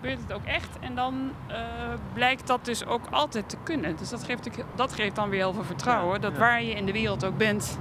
[0.00, 0.68] Gebeurt het ook echt.
[0.80, 1.58] En dan eh,
[2.12, 3.96] blijkt dat dus ook altijd te kunnen.
[3.96, 6.20] Dus dat geeft, dat geeft dan weer heel veel vertrouwen.
[6.20, 7.78] Dat waar je in de wereld ook bent,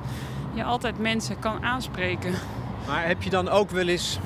[0.54, 2.34] je altijd mensen kan aanspreken.
[2.88, 4.20] Maar heb je dan ook wel eens...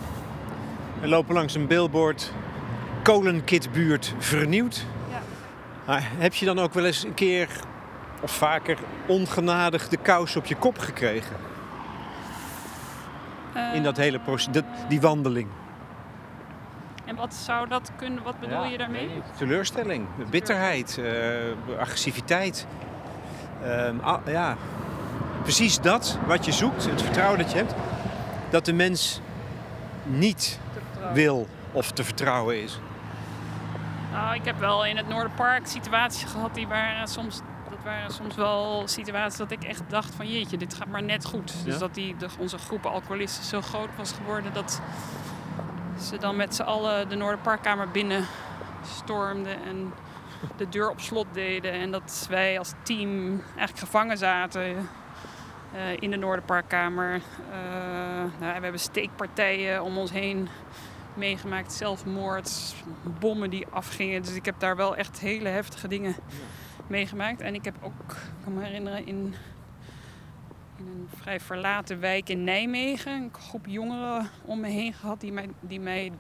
[1.02, 2.32] We lopen langs een billboard...
[3.04, 4.86] Kolenkitbuurt vernieuwd.
[5.10, 5.22] Ja.
[5.86, 7.48] Maar heb je dan ook wel eens een keer...
[8.22, 11.36] Of vaker ongenadig de kous op je kop gekregen?
[13.54, 15.48] Eh, In dat hele proces, die wandeling.
[17.14, 19.22] En wat zou dat kunnen, wat bedoel je daarmee?
[19.38, 22.68] Teleurstelling, bitterheid, eh, agressiviteit.
[23.64, 24.56] Ehm, ah, ja,
[25.42, 27.74] precies dat wat je zoekt, het vertrouwen dat je hebt,
[28.50, 29.22] dat de mens
[30.04, 30.60] niet
[31.14, 32.80] wil of te vertrouwen is.
[34.12, 37.42] Nou, ik heb wel in het Noorderpark situaties gehad die waren soms.
[37.70, 41.26] Dat waren soms wel situaties dat ik echt dacht van jeetje, dit gaat maar net
[41.26, 41.54] goed.
[41.66, 41.80] Dus Ja?
[41.80, 44.82] dat die, de, onze groep alcoholisten zo groot was geworden dat
[46.02, 48.26] ze dan met z'n allen de Noorderparkkamer binnen
[48.86, 49.94] stormden en
[50.58, 51.72] de deur op slot deden.
[51.72, 54.90] En dat wij als team eigenlijk gevangen zaten
[55.74, 57.22] eh, in de Noorderparkkamer.
[57.52, 60.50] Eh, nou, we hebben steekpartijen om ons heen
[61.14, 61.74] meegemaakt.
[61.74, 62.76] Zelfmoord,
[63.20, 64.22] bommen die afgingen.
[64.22, 66.16] Dus ik heb daar wel echt hele heftige dingen
[66.88, 67.42] meegemaakt.
[67.42, 69.36] En ik heb ook, ik kan me herinneren, in,
[70.86, 73.12] in een vrij verlaten wijk in Nijmegen...
[73.12, 76.12] een groep jongeren om me heen gehad die mij, die mij,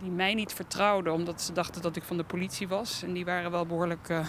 [0.00, 1.12] die mij niet vertrouwden...
[1.12, 3.02] omdat ze dachten dat ik van de politie was.
[3.02, 4.08] En die waren wel behoorlijk...
[4.08, 4.26] eh,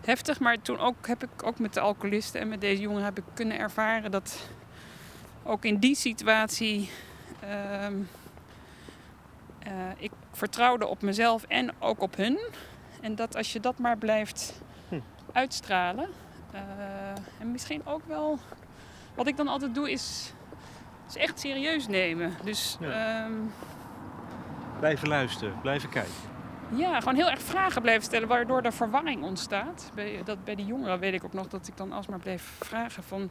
[0.00, 0.40] heftig.
[0.40, 3.24] Maar toen ook, heb ik ook met de alcoholisten en met deze jongeren heb ik
[3.34, 4.48] kunnen ervaren dat
[5.42, 6.90] ook in die situatie
[7.40, 7.94] ehm,
[9.58, 12.38] eh, ik vertrouwde op mezelf en ook op hun.
[13.00, 15.00] En dat als je dat maar blijft Hm.
[15.32, 16.08] uitstralen.
[16.78, 18.38] Eh, en misschien ook wel.
[19.14, 20.32] Wat ik dan altijd doe is,
[21.08, 22.32] is echt serieus nemen.
[22.44, 23.32] Dus ehm,
[24.78, 26.12] Blijven luisteren, blijven kijken.
[26.74, 29.90] ja, gewoon heel erg vragen blijven stellen, waardoor er verwarring ontstaat.
[29.94, 33.02] Bij, dat, bij die jongeren weet ik ook nog dat ik dan alsmaar bleef vragen
[33.02, 33.30] van...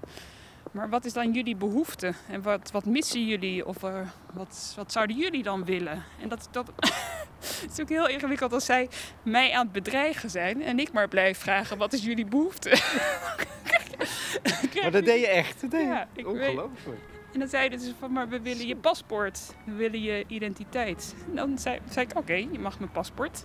[0.76, 2.14] Maar wat is dan jullie behoefte?
[2.30, 3.66] En wat, wat missen jullie?
[3.66, 4.00] Of eh,
[4.34, 6.04] wat, wat zouden jullie dan willen?
[6.22, 6.72] En dat, dat
[7.72, 8.90] is ook heel ingewikkeld als zij
[9.24, 10.64] mij aan het bedreigen zijn...
[10.64, 12.70] en ik maar blijf vragen, wat is jullie behoefte?
[14.82, 15.62] Maar dat deed je echt.
[15.62, 15.88] Dat deed je.
[15.88, 17.00] Ja, weet, Ongelooflijk.
[17.34, 19.56] en dan zeiden ze van, maar we willen je paspoort.
[19.64, 21.16] We willen je identiteit.
[21.30, 23.44] En dan zei, zei ik, oké, je mag mijn paspoort.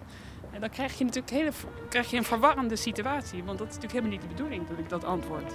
[0.53, 1.51] En dan krijg je natuurlijk hele,
[1.89, 3.45] krijg je een verwarrende situatie.
[3.45, 5.53] Want dat is natuurlijk helemaal niet de bedoeling dat ik dat antwoord.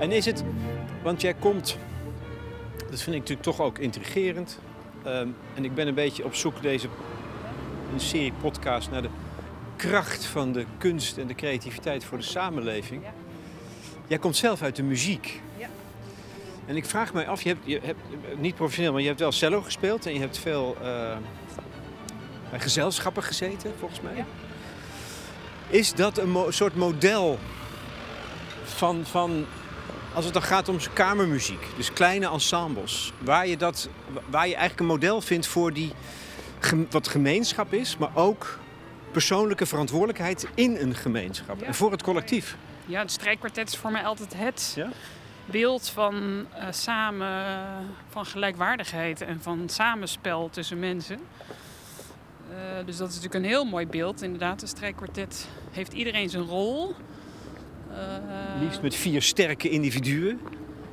[0.00, 0.44] En is het,
[1.02, 1.76] want jij komt,
[2.90, 4.58] dat vind ik natuurlijk toch ook intrigerend.
[5.04, 6.88] Ehm, en ik ben een beetje op zoek deze
[7.92, 9.08] een serie podcast naar de
[9.76, 13.02] kracht van de kunst en de creativiteit voor de samenleving.
[13.02, 13.12] Ja.
[14.06, 15.40] Jij komt zelf uit de muziek.
[15.56, 15.68] Ja.
[16.66, 18.00] En ik vraag mij af, je hebt, je hebt
[18.38, 21.16] niet professioneel, maar je hebt wel cello gespeeld en je hebt veel eh,
[22.50, 24.16] bij gezelschappen gezeten, volgens mij.
[24.16, 24.24] Ja.
[25.68, 27.38] Is dat een mo- soort model
[28.64, 29.46] van, van,
[30.14, 33.88] als het dan gaat om kamermuziek, dus kleine ensembles, waar je, dat,
[34.30, 35.92] waar je eigenlijk een model vindt voor die,
[36.90, 38.58] wat gemeenschap is, maar ook
[39.12, 41.66] persoonlijke verantwoordelijkheid in een gemeenschap Ja.
[41.66, 42.56] en voor het collectief.
[42.86, 44.88] Ja, het strijkkwartet is voor mij altijd het Ja?
[45.44, 47.56] beeld van eh, samen,
[48.08, 51.18] van gelijkwaardigheid en van samenspel tussen mensen.
[52.50, 52.56] Eh,
[52.86, 54.22] dus dat is natuurlijk een heel mooi beeld.
[54.22, 56.94] Inderdaad, een strijkkwartet heeft iedereen zijn rol.
[57.94, 60.40] Eh, Liefst met vier sterke individuen.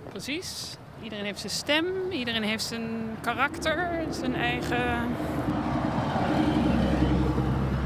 [0.10, 0.76] Precies.
[1.04, 2.90] Iedereen heeft zijn stem, iedereen heeft zijn
[3.22, 5.08] karakter, zijn eigen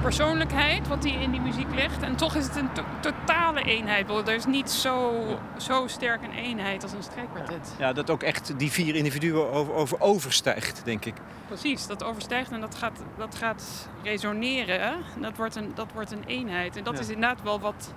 [0.02, 2.02] persoonlijkheid, wat hij in die muziek legt.
[2.04, 4.08] En toch is het een to- totale eenheid.
[4.08, 5.12] Want Er is niet zo,
[5.58, 7.74] zo sterk een eenheid als een strijkkwartet.
[7.80, 11.14] Ja, dat ook echt die vier individuen over, over overstijgt, denk ik.
[11.48, 14.98] Precies, dat overstijgt en dat gaat, dat gaat resoneren.
[15.20, 16.76] Dat wordt, een, dat wordt een eenheid.
[16.78, 17.00] En dat Ja.
[17.00, 17.94] is inderdaad wel wat,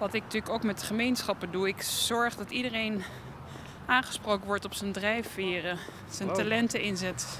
[0.00, 1.68] wat ik natuurlijk ook met gemeenschappen doe.
[1.68, 3.02] Ik zorg dat iedereen
[3.86, 5.78] aangesproken wordt op zijn drijfveren,
[6.10, 7.38] zijn talenten inzet.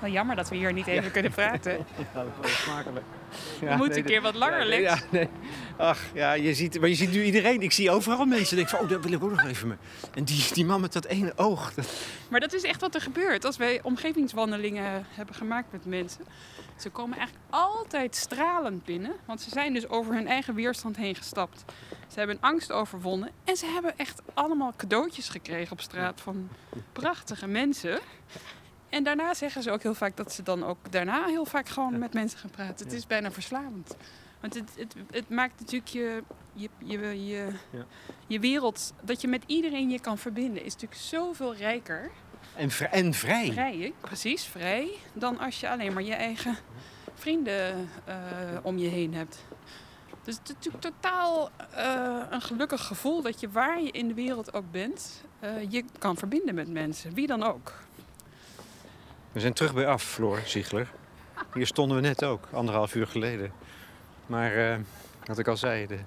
[0.00, 1.72] Wel jammer dat we hier niet even kunnen praten.
[2.14, 3.04] Ja, dat is wel smakelijk.
[3.60, 4.82] We moeten een keer wat langer, Lex.
[4.82, 5.28] Ja, nee.
[5.76, 7.62] Ach, ja, je ziet, maar je ziet nu iedereen.
[7.62, 8.50] Ik zie overal mensen.
[8.50, 9.76] Ik denk van, oh, daar wil ik ook nog even mee.
[10.14, 11.74] En die, die man met dat ene oog.
[11.74, 11.92] dat-
[12.28, 13.44] Maar dat is echt wat er gebeurt.
[13.44, 16.24] Als wij omgevingswandelingen hebben gemaakt met mensen.
[16.76, 19.12] Ze komen eigenlijk altijd stralend binnen.
[19.24, 21.64] Want ze zijn dus over hun eigen weerstand heen gestapt.
[22.08, 23.30] Ze hebben angst overwonnen.
[23.44, 26.48] En ze hebben echt allemaal cadeautjes gekregen op straat van
[26.92, 28.00] prachtige mensen.
[28.88, 31.98] En daarna zeggen ze ook heel vaak dat ze dan ook daarna heel vaak gewoon
[31.98, 32.86] met mensen gaan praten.
[32.86, 33.96] Het is bijna verslavend.
[34.40, 36.22] Want het, het, het maakt natuurlijk je,
[36.52, 37.48] je, je, je,
[38.26, 42.10] je wereld, dat je met iedereen je kan verbinden, is natuurlijk zoveel rijker.
[42.56, 43.52] En, vri- en vrij.
[43.52, 44.90] Vrij, precies, vrij.
[45.12, 46.56] Dan als je alleen maar je eigen
[47.14, 48.16] vrienden eh,
[48.62, 49.44] om je heen hebt.
[50.22, 54.14] Dus het is natuurlijk totaal eh, een gelukkig gevoel dat je waar je in de
[54.14, 57.14] wereld ook bent, eh, je kan verbinden met mensen.
[57.14, 57.72] Wie dan ook.
[59.32, 60.90] We zijn terug bij af, Floor Ziegler.
[61.54, 63.52] Hier stonden we net ook, anderhalf uur geleden.
[64.26, 64.78] Maar, eh,
[65.24, 65.98] wat ik al zei, de,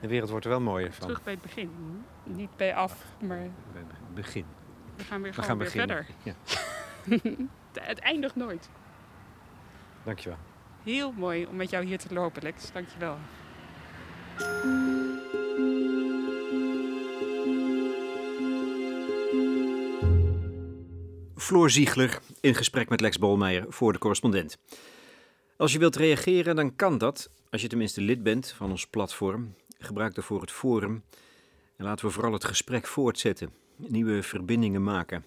[0.00, 1.06] de wereld wordt er wel mooier van.
[1.06, 1.70] Terug bij het begin.
[2.24, 4.44] Niet bij af, maar Bij het begin.
[4.96, 6.06] We gaan weer, We gaan weer verder.
[6.22, 6.34] Ja,
[7.80, 8.68] het eindigt nooit.
[10.04, 10.38] dankjewel.
[10.82, 12.72] Heel mooi om met jou hier te lopen, Lex.
[12.72, 13.18] Dankjewel.
[21.36, 24.58] Floor Ziegler in gesprek met Lex Bolmeijer voor de correspondent.
[25.56, 29.54] Als je wilt reageren, dan kan dat, als je tenminste lid bent van ons platform.
[29.78, 31.04] Gebruik daarvoor het forum
[31.76, 33.63] en laten we vooral het gesprek voortzetten.
[33.76, 35.24] Nieuwe verbindingen maken.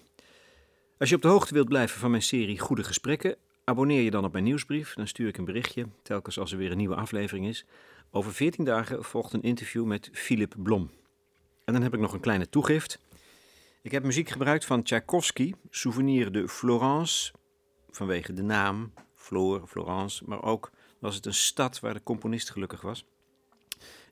[0.98, 4.24] Als je op de hoogte wilt blijven van mijn serie Goede Gesprekken, abonneer je dan
[4.24, 4.94] op mijn nieuwsbrief.
[4.94, 7.64] Dan stuur ik een berichtje, telkens als er weer een nieuwe aflevering is.
[8.10, 10.90] Over 14 dagen volgt een interview met Philip Blom.
[11.64, 12.98] En dan heb ik nog een kleine toegift.
[13.82, 17.32] Ik heb muziek gebruikt van Tchaikovsky, Souvenir de Florence,
[17.90, 22.80] vanwege de naam, Flore, Florence, maar ook was het een stad waar de componist gelukkig
[22.80, 23.04] was.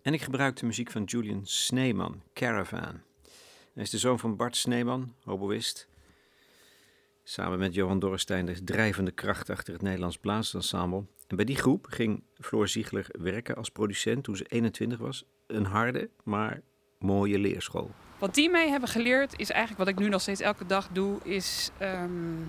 [0.02, 3.05] En ik gebruikte muziek van Julian Sneeman, Caravan.
[3.76, 5.88] Hij is de zoon van Bart Sneeman, hoboïst.
[7.22, 11.04] Samen met Johan Dorrestein de drijvende kracht achter het Nederlands Blaasensemble.
[11.26, 15.24] En bij die groep ging Floor Ziegler werken als producent toen ze 21 was.
[15.46, 16.60] Een harde, maar
[16.98, 17.90] mooie leerschool.
[18.18, 21.18] Wat die mij hebben geleerd is eigenlijk wat ik nu nog steeds elke dag doe,
[21.22, 22.42] is ehm,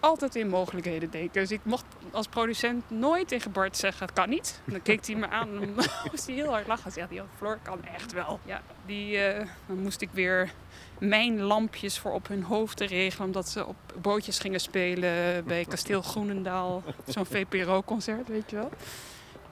[0.00, 1.40] altijd in mogelijkheden denken.
[1.40, 4.60] Dus ik mocht als producent nooit tegen Bart zeggen, het kan niet.
[4.64, 5.74] En dan keek hij me aan en
[6.10, 6.92] moest hij heel hard lachen.
[6.92, 8.40] Zegt hij, oh, Floor kan echt wel.
[8.44, 10.52] Ja, die, eh, dan moest ik weer
[10.98, 13.26] mijn lampjes voor op hun hoofd te regelen.
[13.26, 16.82] Omdat ze op bootjes gingen spelen bij Kasteel Groenendaal.
[17.06, 18.70] Zo'n VPRO-concert, weet je wel.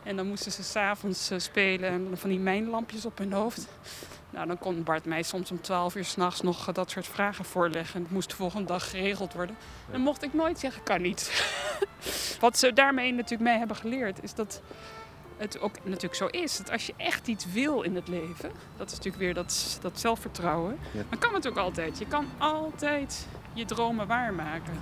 [0.05, 3.67] En dan moesten ze s'avonds uh, spelen en van die mijnlampjes op hun hoofd.
[4.31, 7.95] Nou, dan kon Bart mij soms om 12 uur s'nachts nog dat soort vragen voorleggen.
[7.95, 9.57] En het moest de volgende dag geregeld worden.
[9.91, 11.53] Dan mocht ik nooit zeggen, kan niet.
[12.41, 14.61] Wat ze daarmee natuurlijk mij hebben geleerd, is dat
[15.37, 16.57] het ook natuurlijk zo is.
[16.57, 20.01] Dat als je echt iets wil in het leven, dat is natuurlijk weer dat, dat
[20.01, 20.79] zelfvertrouwen.
[20.91, 21.03] Ja.
[21.11, 21.99] Dan kan het ook altijd.
[21.99, 24.79] Je kan altijd je dromen waarmaken.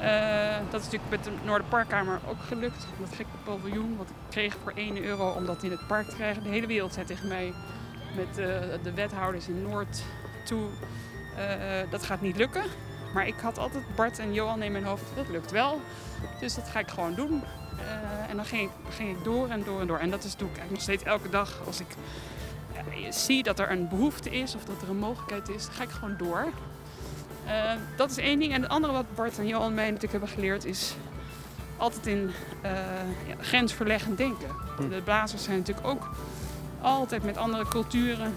[0.00, 2.86] Uh, dat is natuurlijk met de Noorderparkkamer ook gelukt.
[3.00, 6.14] Dat gekke paviljoen wat ik kreeg voor 1 euro om dat in het park te
[6.14, 6.42] krijgen.
[6.42, 7.52] De hele wereld zei tegen mij
[8.16, 8.46] met uh,
[8.82, 10.02] de wethouders in Noord
[10.44, 10.68] toe,
[11.38, 12.64] uh, dat gaat niet lukken.
[13.14, 15.80] Maar ik had altijd Bart en Johan in mijn hoofd, dat lukt wel.
[16.40, 17.42] Dus dat ga ik gewoon doen.
[18.28, 19.98] en dan ging ik, ik door en door en door.
[19.98, 21.60] En dat is, doe ik eigenlijk nog steeds elke dag.
[21.66, 21.86] Als ik
[23.10, 26.16] zie dat er een behoefte is of dat er een mogelijkheid is, ga ik gewoon
[26.16, 26.46] door.
[27.46, 28.52] Uh, dat is één ding.
[28.52, 30.94] En het andere wat Bart en Johan mij natuurlijk hebben geleerd is
[31.76, 32.30] altijd in
[32.64, 32.70] uh,
[33.26, 34.48] ja, grensverleggend denken.
[34.76, 34.88] Hm.
[34.88, 36.10] De blazers zijn natuurlijk ook
[36.80, 38.34] altijd met andere culturen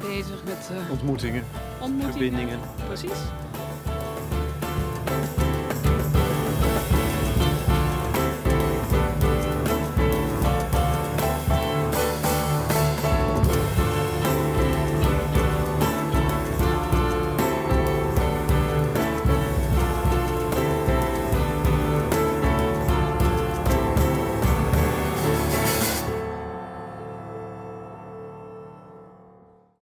[0.00, 0.44] bezig.
[0.44, 1.44] Met uh, ontmoetingen,
[1.80, 2.60] ontmoetingen, verbindingen.
[2.86, 3.18] Precies.